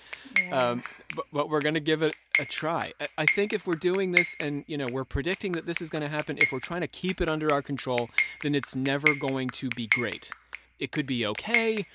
Um, 0.53 0.83
but, 1.15 1.27
but 1.33 1.51
we're 1.51 1.61
going 1.61 1.75
to 1.75 1.81
give 1.81 2.03
it 2.03 2.15
a 2.39 2.45
try. 2.45 2.93
I, 3.01 3.07
I 3.19 3.27
think 3.27 3.53
if 3.53 3.67
we're 3.67 3.75
doing 3.75 4.13
this 4.13 4.37
and 4.41 4.65
you 4.67 4.77
know 4.77 4.87
we're 4.91 5.05
predicting 5.05 5.53
that 5.53 5.67
this 5.67 5.81
is 5.81 5.91
going 5.91 6.03
to 6.03 6.09
happen, 6.09 6.39
if 6.39 6.53
we're 6.53 6.61
trying 6.61 6.81
to 6.81 6.89
keep 6.89 7.21
it 7.21 7.31
under 7.31 7.53
our 7.53 7.63
control, 7.63 8.11
then 8.43 8.55
it's 8.55 8.75
never 8.75 9.15
going 9.15 9.49
to 9.51 9.69
be 9.71 9.87
great. 9.87 10.31
It 10.79 10.91
could 10.91 11.07
be 11.07 11.25
okay. 11.27 11.87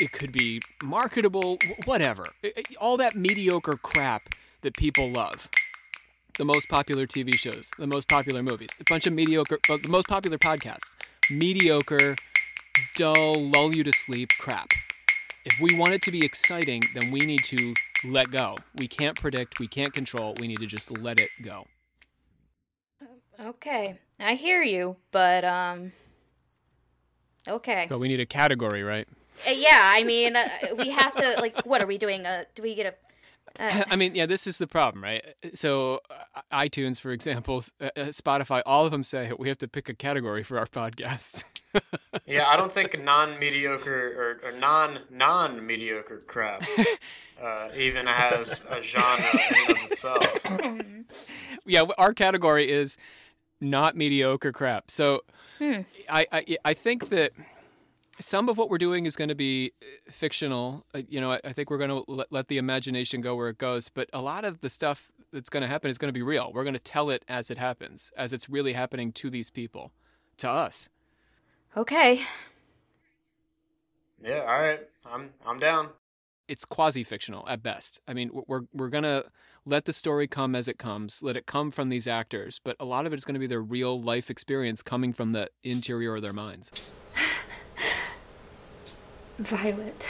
It 0.00 0.12
could 0.12 0.32
be 0.32 0.60
marketable. 0.82 1.58
Whatever. 1.84 2.24
All 2.78 2.96
that 2.98 3.14
mediocre 3.14 3.78
crap 3.82 4.34
that 4.60 4.76
people 4.76 5.10
love. 5.10 5.48
The 6.36 6.44
most 6.44 6.68
popular 6.68 7.06
TV 7.06 7.34
shows, 7.34 7.70
the 7.78 7.86
most 7.86 8.08
popular 8.08 8.42
movies, 8.42 8.68
a 8.78 8.84
bunch 8.84 9.06
of 9.06 9.14
mediocre, 9.14 9.58
but 9.66 9.84
the 9.84 9.88
most 9.88 10.06
popular 10.06 10.36
podcasts, 10.36 10.94
mediocre, 11.30 12.16
dull, 12.94 13.34
lull 13.34 13.74
you 13.74 13.84
to 13.84 13.92
sleep 13.92 14.30
crap. 14.38 14.70
If 15.44 15.60
we 15.60 15.78
want 15.78 15.92
it 15.92 16.02
to 16.02 16.10
be 16.10 16.24
exciting, 16.24 16.82
then 16.94 17.10
we 17.10 17.20
need 17.20 17.44
to 17.44 17.74
let 18.04 18.30
go. 18.30 18.56
We 18.76 18.88
can't 18.88 19.18
predict, 19.18 19.60
we 19.60 19.68
can't 19.68 19.92
control, 19.92 20.34
we 20.40 20.48
need 20.48 20.58
to 20.58 20.66
just 20.66 20.96
let 20.98 21.20
it 21.20 21.30
go. 21.42 21.66
okay. 23.40 23.98
I 24.18 24.34
hear 24.34 24.62
you, 24.62 24.96
but 25.12 25.44
um 25.44 25.92
okay. 27.46 27.86
But 27.88 27.98
we 27.98 28.08
need 28.08 28.20
a 28.20 28.26
category, 28.26 28.82
right? 28.82 29.06
Uh, 29.46 29.50
yeah, 29.50 29.92
I 29.94 30.04
mean, 30.04 30.34
uh, 30.34 30.48
we 30.78 30.88
have 30.88 31.14
to 31.16 31.34
like 31.40 31.66
what 31.66 31.82
are 31.82 31.86
we 31.86 31.98
doing? 31.98 32.26
Uh 32.26 32.44
do 32.54 32.62
we 32.62 32.74
get 32.74 32.86
a 32.86 32.94
uh, 33.58 33.84
I 33.90 33.96
mean, 33.96 34.14
yeah, 34.14 34.26
this 34.26 34.46
is 34.46 34.58
the 34.58 34.66
problem, 34.66 35.02
right? 35.02 35.24
So, 35.54 36.00
uh, 36.10 36.40
iTunes, 36.52 37.00
for 37.00 37.10
example, 37.12 37.62
uh, 37.80 37.86
uh, 37.96 38.00
Spotify, 38.06 38.62
all 38.66 38.84
of 38.84 38.90
them 38.90 39.02
say 39.02 39.32
we 39.38 39.48
have 39.48 39.58
to 39.58 39.68
pick 39.68 39.88
a 39.88 39.94
category 39.94 40.42
for 40.42 40.58
our 40.58 40.66
podcast. 40.66 41.44
Yeah, 42.24 42.48
I 42.48 42.56
don't 42.56 42.72
think 42.72 42.98
non-mediocre 43.04 44.40
or, 44.42 44.48
or 44.48 44.52
non 44.58 45.00
non-mediocre 45.10 46.22
crap 46.26 46.62
uh, 47.42 47.68
even 47.76 48.06
has 48.06 48.64
a 48.70 48.80
genre 48.80 49.40
in 49.68 49.76
itself. 49.84 50.26
yeah, 51.66 51.82
our 51.98 52.14
category 52.14 52.70
is 52.72 52.96
not 53.60 53.94
mediocre 53.94 54.52
crap. 54.52 54.90
So 54.90 55.20
Hmm. 55.58 55.80
I, 56.08 56.26
I 56.32 56.56
I 56.64 56.74
think 56.74 57.10
that 57.10 57.32
some 58.20 58.48
of 58.48 58.58
what 58.58 58.70
we're 58.70 58.78
doing 58.78 59.06
is 59.06 59.16
going 59.16 59.28
to 59.28 59.34
be 59.34 59.72
uh, 59.82 60.10
fictional. 60.10 60.84
Uh, 60.94 61.02
You 61.08 61.20
know, 61.20 61.32
I, 61.32 61.40
I 61.44 61.52
think 61.52 61.70
we're 61.70 61.78
going 61.78 61.90
to 61.90 62.04
let, 62.06 62.32
let 62.32 62.48
the 62.48 62.58
imagination 62.58 63.20
go 63.20 63.36
where 63.36 63.48
it 63.48 63.58
goes. 63.58 63.88
But 63.88 64.08
a 64.12 64.20
lot 64.20 64.44
of 64.44 64.60
the 64.60 64.70
stuff 64.70 65.10
that's 65.32 65.50
going 65.50 65.62
to 65.62 65.68
happen 65.68 65.90
is 65.90 65.98
going 65.98 66.08
to 66.08 66.12
be 66.12 66.22
real. 66.22 66.52
We're 66.52 66.64
going 66.64 66.74
to 66.74 66.80
tell 66.80 67.10
it 67.10 67.24
as 67.28 67.50
it 67.50 67.58
happens, 67.58 68.12
as 68.16 68.32
it's 68.32 68.48
really 68.48 68.72
happening 68.72 69.12
to 69.12 69.30
these 69.30 69.50
people, 69.50 69.92
to 70.38 70.48
us. 70.48 70.88
Okay. 71.76 72.26
Yeah, 74.22 74.40
all 74.40 74.58
right. 74.58 74.80
I'm 75.04 75.30
I'm 75.46 75.58
down. 75.58 75.90
It's 76.48 76.64
quasi-fictional 76.64 77.46
at 77.48 77.62
best. 77.62 78.00
I 78.08 78.14
mean, 78.14 78.30
we're 78.32 78.62
we're 78.72 78.88
gonna 78.88 79.24
let 79.66 79.84
the 79.84 79.92
story 79.92 80.26
come 80.26 80.54
as 80.54 80.68
it 80.68 80.78
comes, 80.78 81.22
let 81.22 81.36
it 81.36 81.44
come 81.44 81.70
from 81.70 81.90
these 81.90 82.06
actors, 82.08 82.60
but 82.62 82.76
a 82.80 82.84
lot 82.84 83.04
of 83.04 83.12
it 83.12 83.16
is 83.16 83.24
going 83.24 83.34
to 83.34 83.40
be 83.40 83.48
their 83.48 83.60
real 83.60 84.00
life 84.00 84.30
experience 84.30 84.82
coming 84.82 85.12
from 85.12 85.32
the 85.32 85.50
interior 85.64 86.14
of 86.14 86.22
their 86.22 86.32
minds. 86.32 86.98
Violet. 89.38 90.02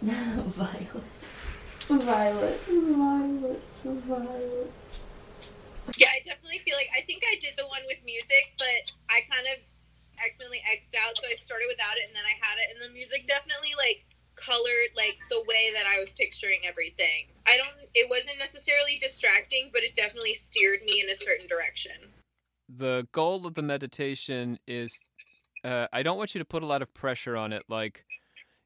Violet. 0.00 1.02
Violet. 1.88 2.60
Violet. 2.60 3.62
Violet. 3.84 4.72
Yeah, 5.98 6.08
I 6.08 6.20
definitely 6.24 6.58
feel 6.58 6.76
like 6.76 6.88
I 6.96 7.02
think 7.02 7.22
I 7.30 7.36
did 7.38 7.54
the 7.58 7.66
one 7.66 7.82
with 7.86 8.02
music, 8.04 8.54
but 8.58 8.92
I 9.10 9.20
kind 9.30 9.46
of 9.52 9.60
accidentally 10.24 10.62
xed 10.72 10.94
out, 10.96 11.16
so 11.20 11.28
I 11.30 11.34
started 11.34 11.66
without 11.68 11.96
it 11.98 12.08
and 12.08 12.16
then 12.16 12.24
I 12.24 12.34
had 12.40 12.56
it, 12.56 12.72
and 12.72 12.80
the 12.80 12.92
music 12.94 13.26
definitely 13.26 13.74
like 13.76 14.06
colored 14.36 14.90
like 14.96 15.18
the 15.28 15.44
way 15.46 15.70
that 15.74 15.84
I 15.86 16.00
was 16.00 16.10
picturing 16.10 16.60
everything. 16.66 17.28
I 17.46 17.56
don't. 17.56 17.88
It 17.94 18.08
wasn't 18.10 18.38
necessarily 18.38 18.98
distracting, 19.00 19.70
but 19.72 19.82
it 19.82 19.94
definitely 19.94 20.34
steered 20.34 20.80
me 20.84 21.00
in 21.00 21.10
a 21.10 21.14
certain 21.14 21.46
direction. 21.46 21.92
the 22.68 23.06
goal 23.12 23.46
of 23.46 23.54
the 23.54 23.62
meditation 23.62 24.58
is 24.66 25.00
uh, 25.64 25.86
I 25.92 26.02
don't 26.02 26.18
want 26.18 26.34
you 26.34 26.38
to 26.38 26.44
put 26.44 26.62
a 26.62 26.66
lot 26.66 26.82
of 26.82 26.92
pressure 26.94 27.36
on 27.36 27.52
it, 27.52 27.64
like 27.68 28.04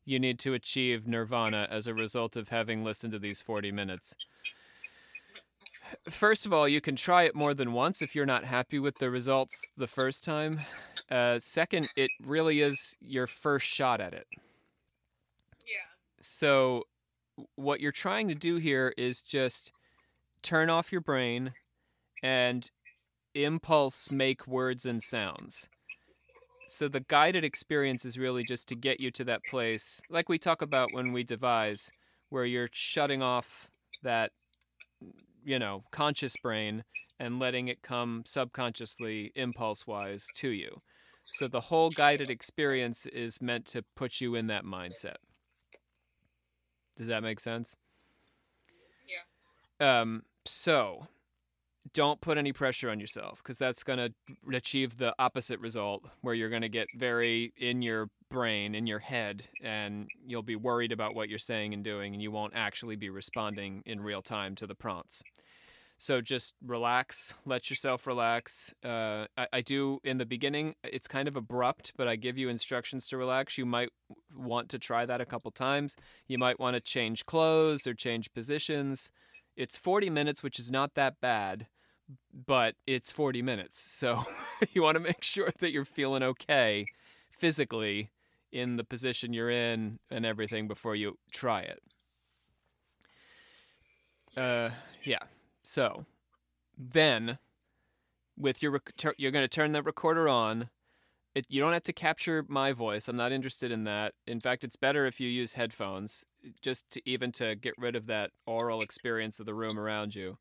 you 0.04 0.18
need 0.18 0.38
to 0.40 0.54
achieve 0.54 1.06
nirvana 1.06 1.66
as 1.70 1.86
a 1.86 1.94
result 1.94 2.36
of 2.36 2.48
having 2.48 2.84
listened 2.84 3.12
to 3.12 3.18
these 3.18 3.40
40 3.40 3.72
minutes. 3.72 4.14
First 6.08 6.46
of 6.46 6.52
all, 6.52 6.68
you 6.68 6.80
can 6.80 6.94
try 6.94 7.24
it 7.24 7.34
more 7.34 7.54
than 7.54 7.72
once 7.72 8.00
if 8.00 8.14
you're 8.14 8.26
not 8.26 8.44
happy 8.44 8.78
with 8.78 8.98
the 8.98 9.10
results 9.10 9.60
the 9.76 9.86
first 9.86 10.24
time. 10.24 10.60
Uh, 11.10 11.38
second, 11.40 11.88
it 11.96 12.10
really 12.22 12.60
is 12.60 12.96
your 13.00 13.26
first 13.26 13.66
shot 13.66 14.00
at 14.00 14.12
it. 14.12 14.26
Yeah. 15.66 15.88
So, 16.20 16.84
what 17.56 17.80
you're 17.80 17.92
trying 17.92 18.28
to 18.28 18.34
do 18.34 18.56
here 18.56 18.92
is 18.96 19.22
just 19.22 19.72
turn 20.42 20.70
off 20.70 20.92
your 20.92 21.00
brain 21.00 21.52
and 22.22 22.70
impulse 23.34 24.10
make 24.10 24.46
words 24.46 24.84
and 24.84 25.02
sounds. 25.02 25.68
So, 26.68 26.86
the 26.88 27.00
guided 27.00 27.44
experience 27.44 28.04
is 28.04 28.16
really 28.16 28.44
just 28.44 28.68
to 28.68 28.76
get 28.76 29.00
you 29.00 29.10
to 29.12 29.24
that 29.24 29.40
place, 29.50 30.00
like 30.08 30.28
we 30.28 30.38
talk 30.38 30.62
about 30.62 30.90
when 30.92 31.12
we 31.12 31.24
devise, 31.24 31.90
where 32.28 32.44
you're 32.44 32.68
shutting 32.72 33.22
off 33.22 33.68
that, 34.04 34.30
you 35.44 35.58
know, 35.58 35.82
conscious 35.90 36.36
brain 36.36 36.84
and 37.18 37.40
letting 37.40 37.66
it 37.66 37.82
come 37.82 38.22
subconsciously, 38.24 39.32
impulse 39.34 39.84
wise, 39.84 40.28
to 40.36 40.50
you. 40.50 40.80
So, 41.24 41.48
the 41.48 41.60
whole 41.60 41.90
guided 41.90 42.30
experience 42.30 43.04
is 43.06 43.42
meant 43.42 43.66
to 43.66 43.82
put 43.96 44.20
you 44.20 44.36
in 44.36 44.46
that 44.46 44.64
mindset. 44.64 45.16
Does 47.00 47.08
that 47.08 47.22
make 47.22 47.40
sense? 47.40 47.78
Yeah. 49.80 50.00
Um, 50.00 50.22
so 50.44 51.06
don't 51.94 52.20
put 52.20 52.36
any 52.36 52.52
pressure 52.52 52.90
on 52.90 53.00
yourself 53.00 53.38
because 53.42 53.56
that's 53.56 53.82
going 53.82 53.98
to 53.98 54.12
achieve 54.54 54.98
the 54.98 55.14
opposite 55.18 55.58
result 55.60 56.04
where 56.20 56.34
you're 56.34 56.50
going 56.50 56.60
to 56.60 56.68
get 56.68 56.88
very 56.94 57.54
in 57.56 57.80
your 57.80 58.10
brain, 58.30 58.74
in 58.74 58.86
your 58.86 58.98
head, 58.98 59.44
and 59.64 60.08
you'll 60.26 60.42
be 60.42 60.56
worried 60.56 60.92
about 60.92 61.14
what 61.14 61.30
you're 61.30 61.38
saying 61.38 61.72
and 61.72 61.82
doing, 61.82 62.12
and 62.12 62.22
you 62.22 62.30
won't 62.30 62.52
actually 62.54 62.96
be 62.96 63.08
responding 63.08 63.82
in 63.86 63.98
real 64.02 64.20
time 64.20 64.54
to 64.56 64.66
the 64.66 64.74
prompts. 64.74 65.22
So 66.00 66.22
just 66.22 66.54
relax, 66.66 67.34
let 67.44 67.68
yourself 67.68 68.06
relax. 68.06 68.72
Uh, 68.82 69.26
I, 69.36 69.48
I 69.52 69.60
do 69.60 70.00
in 70.02 70.16
the 70.16 70.24
beginning, 70.24 70.74
it's 70.82 71.06
kind 71.06 71.28
of 71.28 71.36
abrupt, 71.36 71.92
but 71.94 72.08
I 72.08 72.16
give 72.16 72.38
you 72.38 72.48
instructions 72.48 73.06
to 73.08 73.18
relax. 73.18 73.58
You 73.58 73.66
might 73.66 73.90
want 74.34 74.70
to 74.70 74.78
try 74.78 75.04
that 75.04 75.20
a 75.20 75.26
couple 75.26 75.50
times. 75.50 75.96
You 76.26 76.38
might 76.38 76.58
want 76.58 76.72
to 76.72 76.80
change 76.80 77.26
clothes 77.26 77.86
or 77.86 77.92
change 77.92 78.32
positions. 78.32 79.10
It's 79.58 79.76
40 79.76 80.08
minutes, 80.08 80.42
which 80.42 80.58
is 80.58 80.70
not 80.70 80.94
that 80.94 81.20
bad, 81.20 81.66
but 82.46 82.76
it's 82.86 83.12
40 83.12 83.42
minutes. 83.42 83.78
So 83.78 84.24
you 84.72 84.80
want 84.82 84.94
to 84.94 85.00
make 85.00 85.22
sure 85.22 85.50
that 85.60 85.70
you're 85.70 85.84
feeling 85.84 86.22
okay 86.22 86.86
physically 87.30 88.10
in 88.50 88.78
the 88.78 88.84
position 88.84 89.34
you're 89.34 89.50
in 89.50 89.98
and 90.10 90.24
everything 90.24 90.66
before 90.66 90.96
you 90.96 91.18
try 91.30 91.60
it. 91.60 91.82
Uh, 94.34 94.70
yeah. 95.04 95.18
So 95.70 96.04
then, 96.76 97.38
with 98.36 98.60
your 98.60 98.72
rec- 98.72 99.14
you're 99.18 99.30
going 99.30 99.44
to 99.44 99.48
turn 99.48 99.70
that 99.70 99.84
recorder 99.84 100.28
on. 100.28 100.68
It, 101.32 101.46
you 101.48 101.60
don't 101.60 101.74
have 101.74 101.84
to 101.84 101.92
capture 101.92 102.44
my 102.48 102.72
voice. 102.72 103.06
I'm 103.06 103.16
not 103.16 103.30
interested 103.30 103.70
in 103.70 103.84
that. 103.84 104.14
In 104.26 104.40
fact, 104.40 104.64
it's 104.64 104.74
better 104.74 105.06
if 105.06 105.20
you 105.20 105.28
use 105.28 105.52
headphones, 105.52 106.24
just 106.60 106.90
to 106.90 107.02
even 107.08 107.30
to 107.32 107.54
get 107.54 107.74
rid 107.78 107.94
of 107.94 108.06
that 108.06 108.32
aural 108.46 108.82
experience 108.82 109.38
of 109.38 109.46
the 109.46 109.54
room 109.54 109.78
around 109.78 110.16
you. 110.16 110.38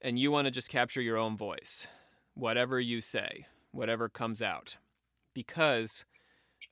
And 0.00 0.18
you 0.18 0.32
want 0.32 0.46
to 0.46 0.50
just 0.50 0.68
capture 0.68 1.00
your 1.00 1.18
own 1.18 1.36
voice, 1.36 1.86
whatever 2.34 2.80
you 2.80 3.00
say, 3.00 3.46
whatever 3.70 4.08
comes 4.08 4.42
out, 4.42 4.76
because 5.34 6.04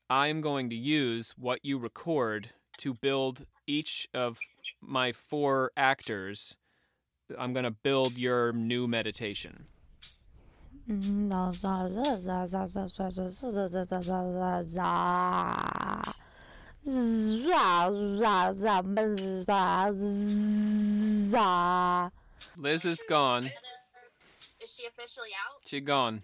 I'm 0.09 0.41
going 0.41 0.71
to 0.71 0.77
use 0.77 1.35
what 1.39 1.61
you 1.63 1.79
record 1.79 2.51
to 2.79 2.95
build 2.95 3.47
each 3.69 4.09
of 4.13 4.39
my 4.81 5.13
four 5.13 5.71
actors. 5.77 6.57
I'm 7.39 7.53
going 7.53 7.65
to 7.65 7.71
build 7.71 8.19
your 8.19 8.53
new 8.53 8.87
meditation. 8.89 9.67
Liz 22.57 22.85
is 22.85 23.05
gone. 23.09 23.43
Is 23.43 23.57
she 24.77 24.87
officially 24.87 25.29
out? 25.39 25.63
She 25.67 25.81
gone. 25.81 26.23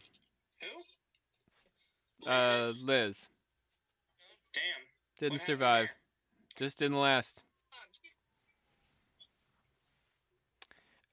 Who? 0.60 2.30
Uh, 2.30 2.72
Liz 2.82 3.28
Damn. 4.54 4.62
didn't 5.20 5.42
survive. 5.42 5.88
Just 6.56 6.78
didn't 6.78 6.98
last. 6.98 7.44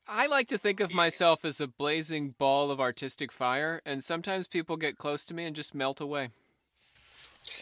I 0.08 0.28
like 0.28 0.48
to 0.50 0.58
think 0.58 0.80
of 0.80 0.94
myself 0.94 1.46
as 1.46 1.62
a 1.62 1.68
blazing 1.68 2.36
ball 2.38 2.72
of 2.72 2.82
artistic 2.82 3.32
fire, 3.32 3.82
and 3.86 4.04
sometimes 4.04 4.48
people 4.48 4.76
get 4.76 4.98
close 4.98 5.24
to 5.26 5.34
me 5.34 5.46
and 5.46 5.56
just 5.56 5.74
melt 5.74 6.02
away. 6.02 6.30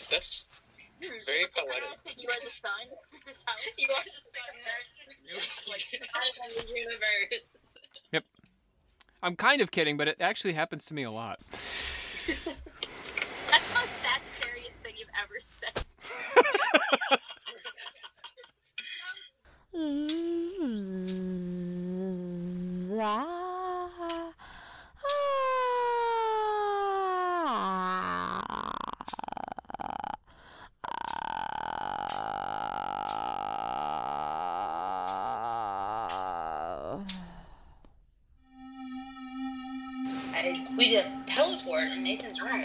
That's 0.10 0.46
very 1.00 1.20
poetic. 1.56 2.18
You 2.18 2.30
are 2.30 2.40
the 2.44 2.50
sun. 2.50 2.72
you 3.78 3.88
are 3.90 4.04
the 4.04 4.12
sun. 4.22 5.70
Like, 5.70 5.84
I 6.14 6.26
am 6.44 6.50
the 6.58 6.68
universe. 6.68 7.56
I'm 9.24 9.36
kind 9.36 9.62
of 9.62 9.70
kidding, 9.70 9.98
but 9.98 10.08
it 10.08 10.18
actually 10.20 10.54
happens 10.54 10.86
to 10.86 10.96
me 10.96 11.04
a 11.04 11.12
lot. 11.12 11.40
That's 12.28 12.40
the 12.40 13.80
most 13.80 13.94
Sagittarius 14.02 14.74
thing 14.82 14.96
you've 14.98 15.10
ever 15.22 15.40
said. 15.40 15.86
We 23.02 23.08
did 40.90 41.06
a 41.06 41.12
pellet 41.26 41.66
in 41.92 42.04
Nathan's 42.04 42.40
room. 42.40 42.62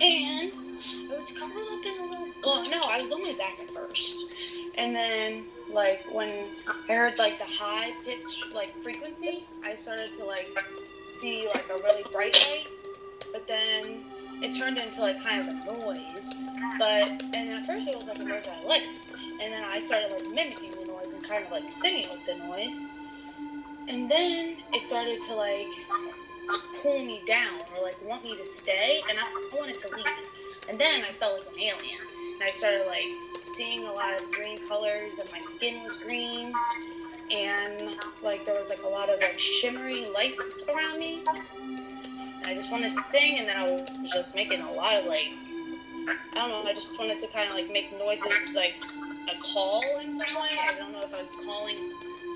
And 0.00 0.52
I 0.52 1.16
was 1.16 1.32
covered 1.38 1.58
up 1.58 1.84
in 1.84 2.00
a 2.00 2.02
little. 2.10 2.28
Oh, 2.44 2.66
no, 2.70 2.82
I 2.88 2.98
was 2.98 3.12
only 3.12 3.34
back 3.34 3.60
at 3.60 3.68
first. 3.68 4.32
And 4.78 4.96
then, 4.96 5.44
like, 5.72 6.02
when 6.12 6.30
I 6.66 6.92
heard, 6.92 7.18
like, 7.18 7.38
the 7.38 7.44
high 7.44 7.92
pitch, 8.04 8.52
like, 8.54 8.70
frequency, 8.70 9.44
I 9.64 9.74
started 9.74 10.14
to, 10.16 10.24
like, 10.24 10.48
see, 11.06 11.36
like, 11.54 11.78
a 11.78 11.82
really 11.82 12.04
bright 12.12 12.34
light. 12.48 12.68
But 13.32 13.46
then 13.46 14.02
it 14.42 14.54
turned 14.54 14.78
into, 14.78 15.00
like, 15.00 15.22
kind 15.22 15.40
of 15.40 15.48
a 15.48 15.80
noise. 15.80 16.34
But, 16.78 17.10
and 17.34 17.50
at 17.50 17.64
first 17.64 17.88
it 17.88 17.96
was, 17.96 18.08
like, 18.08 18.18
a 18.18 18.24
noise 18.24 18.48
I 18.48 18.66
liked. 18.66 18.88
And 19.40 19.52
then 19.52 19.64
I 19.64 19.80
started, 19.80 20.12
like, 20.12 20.28
mimicking 20.28 20.70
the 20.70 20.86
noise 20.86 21.12
and 21.12 21.22
kind 21.22 21.44
of, 21.44 21.52
like, 21.52 21.70
singing 21.70 22.08
with 22.10 22.24
the 22.26 22.34
noise. 22.46 22.80
And 23.88 24.10
then 24.10 24.56
it 24.72 24.86
started 24.86 25.18
to, 25.28 25.34
like, 25.34 25.66
pull 26.82 27.04
me 27.04 27.20
down 27.26 27.60
or 27.76 27.84
like 27.84 27.96
want 28.06 28.24
me 28.24 28.36
to 28.36 28.44
stay 28.44 29.00
and 29.08 29.18
I 29.18 29.50
wanted 29.54 29.80
to 29.80 29.88
leave. 29.96 30.06
And 30.68 30.78
then 30.78 31.02
I 31.02 31.12
felt 31.12 31.38
like 31.38 31.48
an 31.54 31.60
alien. 31.60 32.00
And 32.34 32.42
I 32.42 32.50
started 32.50 32.86
like 32.86 33.04
seeing 33.48 33.86
a 33.86 33.92
lot 33.92 34.14
of 34.20 34.30
green 34.30 34.58
colors 34.68 35.18
and 35.18 35.30
my 35.32 35.40
skin 35.40 35.82
was 35.82 35.96
green 35.96 36.52
and 37.30 37.96
like 38.22 38.44
there 38.44 38.54
was 38.54 38.70
like 38.70 38.82
a 38.82 38.88
lot 38.88 39.08
of 39.08 39.20
like 39.20 39.38
shimmery 39.38 40.06
lights 40.14 40.66
around 40.68 40.98
me. 40.98 41.22
And 41.58 42.46
I 42.46 42.54
just 42.54 42.70
wanted 42.70 42.92
to 42.96 43.02
sing 43.02 43.38
and 43.38 43.48
then 43.48 43.56
I 43.56 43.70
was 43.70 44.10
just 44.12 44.34
making 44.34 44.60
a 44.60 44.72
lot 44.72 44.94
of 44.94 45.06
like 45.06 45.32
I 46.08 46.34
don't 46.34 46.50
know, 46.50 46.64
I 46.70 46.72
just 46.72 46.98
wanted 46.98 47.20
to 47.20 47.26
kind 47.28 47.48
of 47.48 47.54
like 47.54 47.70
make 47.70 47.92
noises 47.98 48.54
like 48.54 48.74
a 49.28 49.38
call 49.40 49.82
in 50.02 50.10
some 50.10 50.40
way. 50.40 50.50
I 50.62 50.74
don't 50.78 50.92
know 50.92 51.00
if 51.00 51.14
I 51.14 51.20
was 51.20 51.34
calling 51.34 51.76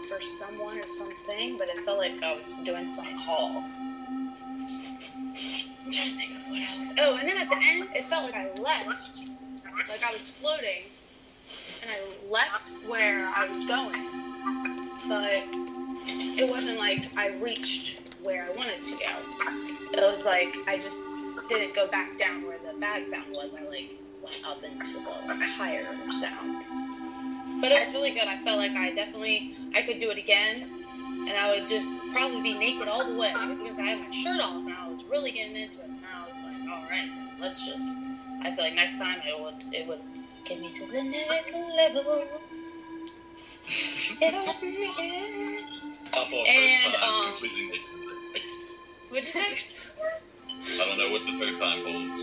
for 0.09 0.21
someone 0.21 0.79
or 0.79 0.89
something, 0.89 1.57
but 1.57 1.69
it 1.69 1.79
felt 1.79 1.99
like 1.99 2.23
I 2.23 2.35
was 2.37 2.51
doing 2.65 2.91
some 2.91 3.07
call. 3.25 3.65
I'm 5.85 5.91
trying 5.91 6.11
to 6.11 6.17
think 6.17 6.31
of 6.37 6.51
what 6.51 6.61
else. 6.77 6.95
Oh, 6.99 7.17
and 7.17 7.29
then 7.29 7.39
at 7.39 7.49
the 7.49 7.57
end, 7.57 7.89
it 7.95 8.05
felt 8.05 8.25
like 8.25 8.35
I 8.35 8.51
left, 8.61 9.21
like 9.89 10.05
I 10.05 10.13
was 10.13 10.31
floating, 10.31 10.85
and 11.83 11.91
I 11.91 12.31
left 12.31 12.63
where 12.89 13.27
I 13.35 13.49
was 13.49 13.67
going, 13.67 14.07
but 15.09 15.43
it 16.39 16.49
wasn't 16.49 16.79
like 16.79 17.17
I 17.17 17.37
reached 17.39 18.01
where 18.23 18.45
I 18.45 18.51
wanted 18.57 18.85
to 18.87 18.93
go. 18.93 19.99
It 19.99 20.11
was 20.11 20.25
like 20.25 20.57
I 20.67 20.79
just 20.79 21.01
didn't 21.49 21.75
go 21.75 21.89
back 21.89 22.17
down 22.19 22.43
where 22.43 22.59
the 22.59 22.79
bad 22.79 23.09
sound 23.09 23.35
was. 23.35 23.55
I 23.55 23.69
like 23.69 23.99
went 24.23 24.43
up 24.47 24.63
into 24.63 24.95
the 24.95 25.35
higher 25.35 25.87
sound. 26.11 26.65
But 27.61 27.73
it 27.73 27.87
was 27.87 27.95
really 27.95 28.11
good. 28.11 28.25
I 28.25 28.39
felt 28.39 28.59
like 28.59 28.73
I 28.73 28.93
definitely 28.93 29.57
I 29.75 29.83
could 29.83 29.99
do 29.99 30.11
it 30.11 30.19
again, 30.19 30.69
and 31.29 31.31
I 31.31 31.55
would 31.55 31.69
just 31.69 32.01
probably 32.13 32.43
be 32.43 32.59
naked 32.59 32.89
all 32.89 33.05
the 33.05 33.15
way 33.15 33.33
because 33.33 33.79
I 33.79 33.83
had 33.83 34.01
my 34.01 34.11
shirt 34.11 34.41
off 34.41 34.57
and 34.57 34.73
I 34.73 34.89
was 34.89 35.05
really 35.05 35.33
getting 35.33 35.57
into 35.57 35.81
it. 35.81 35.87
And 35.87 35.99
I 36.15 36.27
was 36.27 36.43
like, 36.43 36.71
all 36.71 36.85
right, 36.91 37.11
let's 37.41 37.67
just. 37.67 38.01
I 38.45 38.51
feel 38.51 38.65
like 38.65 38.75
next 38.75 38.99
time 38.99 39.21
it 39.25 39.41
would 39.41 39.55
it 39.73 39.87
would 39.87 40.01
get 40.45 40.61
me 40.61 40.71
to 40.71 40.87
the 40.87 41.03
next 41.03 41.55
level. 41.55 42.25
If 43.67 44.23
I 44.23 44.45
was 44.45 44.63
naked. 44.63 45.65
Pop 46.13 46.33
off 46.33 46.47
And, 46.49 46.95
um, 46.97 47.27
completely 47.31 47.67
naked. 47.69 48.43
What'd 49.09 49.27
you 49.27 49.33
say? 49.33 49.67
I 50.65 50.87
don't 50.87 50.99
know 50.99 51.11
what 51.11 51.25
the 51.27 51.39
third 51.39 51.59
time 51.59 51.85
holds, 51.85 52.21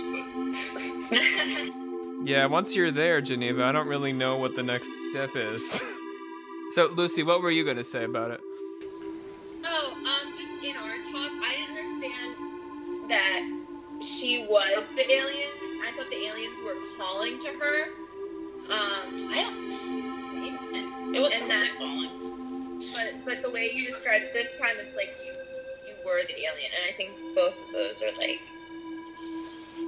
but 1.11 2.27
Yeah, 2.27 2.45
once 2.47 2.75
you're 2.75 2.91
there, 2.91 3.21
Geneva, 3.21 3.63
I 3.63 3.71
don't 3.71 3.87
really 3.87 4.11
know 4.11 4.37
what 4.37 4.55
the 4.55 4.63
next 4.63 5.09
step 5.09 5.35
is. 5.35 5.83
so, 6.71 6.87
Lucy, 6.87 7.23
what 7.23 7.41
were 7.41 7.51
you 7.51 7.63
going 7.63 7.77
to 7.77 7.83
say 7.83 8.03
about 8.03 8.31
it? 8.31 8.41
Oh, 9.65 9.93
um, 9.97 10.33
just 10.37 10.63
in 10.63 10.75
our 10.75 10.97
talk, 11.11 11.31
I 11.41 11.55
didn't 11.55 11.77
understand 11.77 13.09
that 13.09 13.41
she 14.01 14.45
was 14.49 14.91
the 14.93 15.09
alien. 15.11 15.49
I 15.83 15.91
thought 15.95 16.09
the 16.09 16.25
aliens 16.25 16.57
were 16.65 16.75
calling 16.97 17.39
to 17.39 17.47
her. 17.49 17.85
Um, 18.69 19.31
I 19.31 19.43
don't 19.43 21.11
know. 21.11 21.17
It 21.17 21.21
was 21.21 21.33
And 21.41 21.51
something 21.51 21.59
that- 21.59 21.77
calling. 21.77 22.09
but 22.93 23.25
but 23.25 23.41
the 23.41 23.49
way 23.49 23.69
you 23.73 23.85
described 23.85 24.25
it 24.25 24.33
this 24.33 24.57
time, 24.59 24.75
it's 24.79 24.95
like 24.95 25.15
you 25.25 25.31
you 25.87 25.95
were 26.05 26.21
the 26.27 26.39
alien, 26.45 26.71
and 26.75 26.83
I 26.87 26.91
think 26.93 27.11
both 27.35 27.57
of 27.67 27.71
those 27.73 28.01
are 28.03 28.11
like 28.17 28.39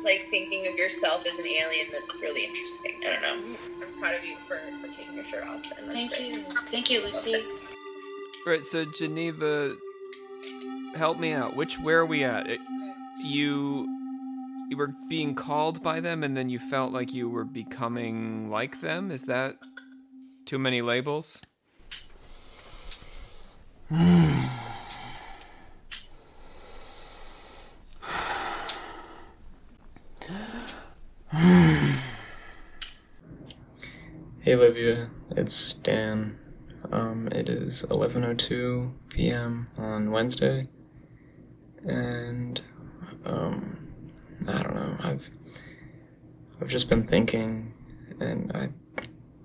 like 0.04 0.28
thinking 0.32 0.66
of 0.68 0.76
yourself 0.76 1.26
as 1.28 1.38
an 1.38 1.46
alien. 1.48 1.88
That's 1.92 2.20
really 2.22 2.46
interesting. 2.46 2.96
I 3.06 3.10
don't 3.12 3.22
know. 3.22 3.56
I'm 3.86 4.00
proud 4.00 4.16
of 4.16 4.26
you 4.26 4.36
for, 4.48 4.58
for 4.82 4.88
taking 4.88 5.14
your 5.16 5.26
shirt 5.26 5.46
off. 5.46 5.62
And 5.78 5.92
Thank 5.92 6.12
great. 6.18 6.36
you. 6.36 6.44
Thank 6.44 6.90
you, 6.90 7.02
Lucy. 7.04 7.44
Right, 8.48 8.66
so 8.66 8.86
Geneva, 8.86 9.70
help 10.96 11.20
me 11.20 11.34
out. 11.34 11.56
Which 11.56 11.76
where 11.80 12.00
are 12.00 12.06
we 12.06 12.24
at? 12.24 12.50
It, 12.50 12.60
you 13.24 13.88
you 14.72 14.78
were 14.78 14.96
being 15.10 15.36
called 15.36 15.84
by 15.84 16.00
them, 16.00 16.24
and 16.24 16.36
then 16.36 16.50
you 16.50 16.58
felt 16.58 16.94
like 16.94 17.14
you 17.14 17.30
were 17.30 17.44
becoming 17.44 18.50
like 18.50 18.80
them. 18.80 19.12
Is 19.12 19.24
that 19.24 19.56
too 20.46 20.58
many 20.58 20.82
labels? 20.82 21.42
Hey 34.44 34.56
Olivia, 34.56 35.12
it's 35.30 35.74
Dan. 35.74 36.40
Um, 36.92 37.28
it 37.28 37.48
is 37.48 37.84
11:02 37.90 38.92
p.m. 39.10 39.68
on 39.78 40.12
Wednesday, 40.12 40.68
and 41.86 42.60
um, 43.24 43.81
I 44.48 44.64
don't 44.64 44.76
know. 44.76 44.96
I've 45.00 45.30
I've 46.60 46.68
just 46.68 46.90
been 46.90 47.04
thinking, 47.04 47.74
and 48.20 48.52
I 48.54 48.70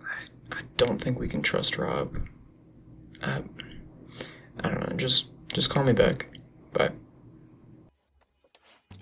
I, 0.03 0.57
I 0.59 0.61
don't 0.77 1.01
think 1.01 1.19
we 1.19 1.29
can 1.29 1.43
trust 1.43 1.79
Rob. 1.79 2.17
I 3.23 3.43
I 4.61 4.71
don't 4.71 4.91
know. 4.91 4.97
just 4.97 5.27
just 5.53 5.71
call 5.71 5.85
me 5.85 5.93
back. 5.93 6.29
Bye. 6.73 6.93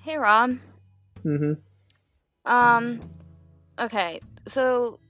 Hey, 0.02 0.18
Rob. 0.18 0.58
Mm-hmm. 1.24 1.52
Um, 2.44 3.00
okay, 3.78 4.20
so 4.46 5.00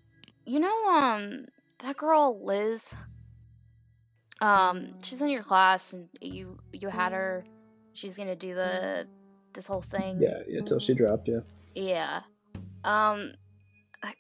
you 0.47 0.61
know, 0.61 0.89
um, 0.89 1.47
that 1.81 1.97
girl 1.97 2.41
Liz. 2.45 2.95
Um, 4.41 5.01
she's 5.03 5.23
in 5.23 5.31
your 5.31 5.43
class, 5.43 5.93
and 5.93 6.09
you 6.21 6.59
you 6.73 6.89
had 6.89 7.13
her. 7.13 7.45
She's 7.93 8.17
gonna 8.17 8.37
do 8.37 8.55
the 8.55 9.07
this 9.55 9.67
whole 9.67 9.81
thing. 9.81 10.21
Yeah, 10.21 10.41
yeah, 10.47 10.61
till 10.63 10.79
she 10.79 10.95
dropped 10.95 11.29
you. 11.29 11.43
Yeah. 11.75 12.21
Um. 12.85 13.33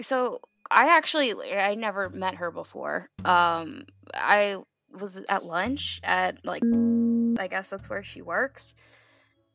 So 0.00 0.38
I 0.70 0.96
actually 0.96 1.34
I 1.54 1.74
never 1.74 2.08
met 2.08 2.36
her 2.36 2.50
before. 2.50 3.08
Um. 3.24 3.86
I 4.14 4.56
was 4.92 5.20
at 5.28 5.44
lunch 5.44 6.00
at 6.04 6.44
like 6.44 6.62
I 7.38 7.48
guess 7.48 7.68
that's 7.70 7.90
where 7.90 8.02
she 8.02 8.22
works. 8.22 8.74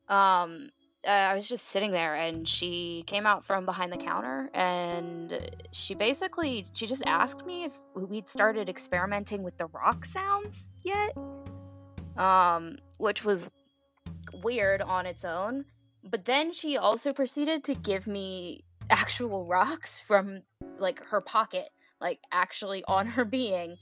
Um. 0.07 0.69
I 1.07 1.33
was 1.33 1.47
just 1.47 1.67
sitting 1.67 1.91
there 1.91 2.13
and 2.13 2.45
she 2.45 3.05
came 3.07 3.25
out 3.25 3.45
from 3.45 3.65
behind 3.65 3.93
the 3.93 3.97
counter 3.97 4.49
and 4.53 5.49
she 5.71 5.95
basically 5.95 6.67
she 6.73 6.87
just 6.87 7.03
asked 7.05 7.45
me 7.45 7.63
if 7.63 7.71
we'd 7.95 8.27
started 8.27 8.67
experimenting 8.67 9.41
with 9.41 9.57
the 9.57 9.67
rock 9.67 10.03
sounds 10.03 10.71
yet. 10.83 11.15
Um 12.17 12.79
which 12.97 13.23
was 13.23 13.49
weird 14.43 14.81
on 14.81 15.05
its 15.05 15.23
own, 15.25 15.65
but 16.03 16.25
then 16.25 16.53
she 16.53 16.77
also 16.77 17.13
proceeded 17.13 17.63
to 17.65 17.75
give 17.75 18.07
me 18.07 18.63
actual 18.89 19.45
rocks 19.45 19.99
from 19.99 20.41
like 20.79 21.03
her 21.07 21.21
pocket, 21.21 21.69
like 22.01 22.19
actually 22.31 22.83
on 22.87 23.07
her 23.07 23.25
being 23.25 23.75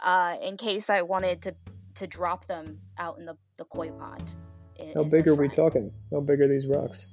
uh 0.00 0.36
in 0.42 0.56
case 0.56 0.88
I 0.90 1.02
wanted 1.02 1.42
to 1.42 1.54
to 1.96 2.06
drop 2.06 2.46
them 2.46 2.78
out 2.98 3.18
in 3.18 3.26
the 3.26 3.36
the 3.56 3.64
koi 3.64 3.90
pond. 3.90 4.32
in- 4.76 4.92
How 4.94 5.02
big 5.04 5.26
are 5.28 5.34
we 5.34 5.48
talking? 5.48 5.92
How 6.12 6.20
big 6.20 6.40
are 6.40 6.48
these 6.48 6.66
rocks? 6.66 7.06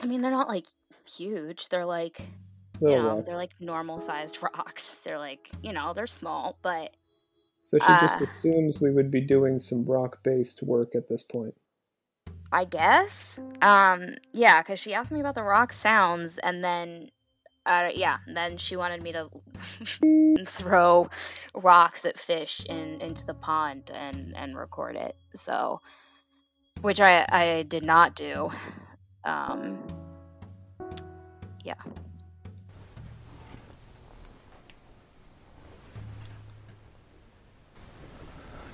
I 0.00 0.06
mean, 0.06 0.20
they're 0.22 0.30
not 0.30 0.48
like 0.48 0.66
huge. 1.16 1.68
They're 1.68 1.84
like, 1.86 2.20
you 2.80 2.88
know, 2.88 3.16
rocks. 3.16 3.26
they're 3.26 3.36
like 3.36 3.52
normal 3.60 4.00
sized 4.00 4.38
rocks. 4.42 4.96
They're 5.04 5.18
like, 5.18 5.50
you 5.62 5.72
know, 5.72 5.92
they're 5.94 6.06
small, 6.06 6.58
but 6.62 6.90
So 7.64 7.78
she 7.78 7.86
just 7.86 8.20
uh, 8.20 8.24
assumes 8.24 8.80
we 8.80 8.90
would 8.90 9.10
be 9.10 9.20
doing 9.20 9.58
some 9.58 9.84
rock-based 9.84 10.62
work 10.62 10.94
at 10.94 11.08
this 11.08 11.22
point. 11.22 11.54
I 12.52 12.66
guess, 12.66 13.40
um, 13.62 14.16
yeah, 14.34 14.60
because 14.60 14.78
she 14.78 14.92
asked 14.92 15.10
me 15.10 15.20
about 15.20 15.34
the 15.34 15.42
rock 15.42 15.72
sounds, 15.72 16.36
and 16.36 16.62
then, 16.62 17.08
uh, 17.64 17.88
yeah, 17.94 18.18
then 18.26 18.58
she 18.58 18.76
wanted 18.76 19.02
me 19.02 19.12
to 19.12 19.30
throw 20.46 21.08
rocks 21.54 22.04
at 22.04 22.18
fish 22.18 22.64
in 22.68 23.00
into 23.00 23.24
the 23.24 23.34
pond 23.34 23.90
and 23.94 24.36
and 24.36 24.54
record 24.56 24.96
it. 24.96 25.16
So, 25.34 25.80
which 26.82 27.00
I 27.00 27.24
I 27.30 27.62
did 27.62 27.84
not 27.84 28.14
do. 28.14 28.52
Um, 29.24 29.82
yeah. 31.64 31.74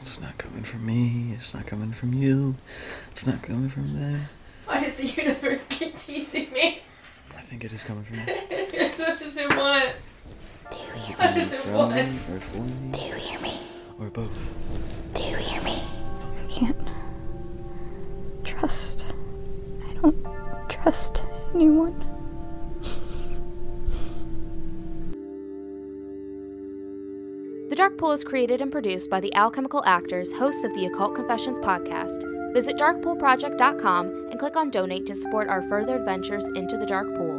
It's 0.09 0.19
not 0.21 0.39
coming 0.39 0.63
from 0.63 0.87
me. 0.87 1.35
It's 1.39 1.53
not 1.53 1.67
coming 1.67 1.93
from 1.93 2.15
you. 2.15 2.57
It's 3.11 3.27
not 3.27 3.43
coming 3.43 3.69
from 3.69 3.93
them. 4.01 4.31
Why 4.65 4.83
does 4.83 4.97
the 4.97 5.05
universe 5.07 5.67
keep 5.69 5.97
teasing 5.99 6.51
me? 6.51 6.81
I 7.37 7.43
think 7.43 7.63
it 7.63 7.75
is 7.75 7.85
coming 7.85 8.05
from 8.05 8.17
you. 8.17 8.25
what 8.25 9.19
does 9.19 9.37
it 9.37 9.55
want? 9.55 9.93
Do 10.71 10.79
you 10.79 10.93
hear 10.95 11.17
What 11.19 11.35
does 11.35 11.53
it 11.53 11.61
from 11.61 11.75
want? 11.75 11.95
me 11.95 12.19
or 12.33 12.41
for 12.41 12.57
me. 12.63 12.91
Do 12.91 13.01
you 13.03 13.15
hear 13.17 13.39
me? 13.41 13.61
Or 14.01 14.07
both. 14.09 14.31
Do 15.13 15.25
you 15.25 15.37
hear 15.37 15.61
me? 15.61 15.83
I 16.43 16.51
can't 16.51 16.89
trust. 18.45 19.15
I 19.87 19.93
don't 19.93 20.71
trust 20.71 21.23
anyone. 21.55 22.03
Dark 27.79 27.97
Pool 27.97 28.11
is 28.11 28.25
created 28.25 28.61
and 28.61 28.73
produced 28.73 29.09
by 29.09 29.21
the 29.21 29.33
Alchemical 29.37 29.85
Actors, 29.87 30.33
hosts 30.33 30.65
of 30.65 30.75
the 30.75 30.87
Occult 30.87 31.15
Confessions 31.15 31.61
podcast. 31.61 32.25
Visit 32.53 32.77
darkpoolproject.com 32.77 34.31
and 34.33 34.41
click 34.41 34.57
on 34.57 34.69
donate 34.71 35.07
to 35.07 35.15
support 35.15 35.47
our 35.47 35.63
further 35.69 35.95
adventures 35.95 36.45
into 36.57 36.77
the 36.77 36.85
Dark 36.85 37.07
Pool. 37.17 37.38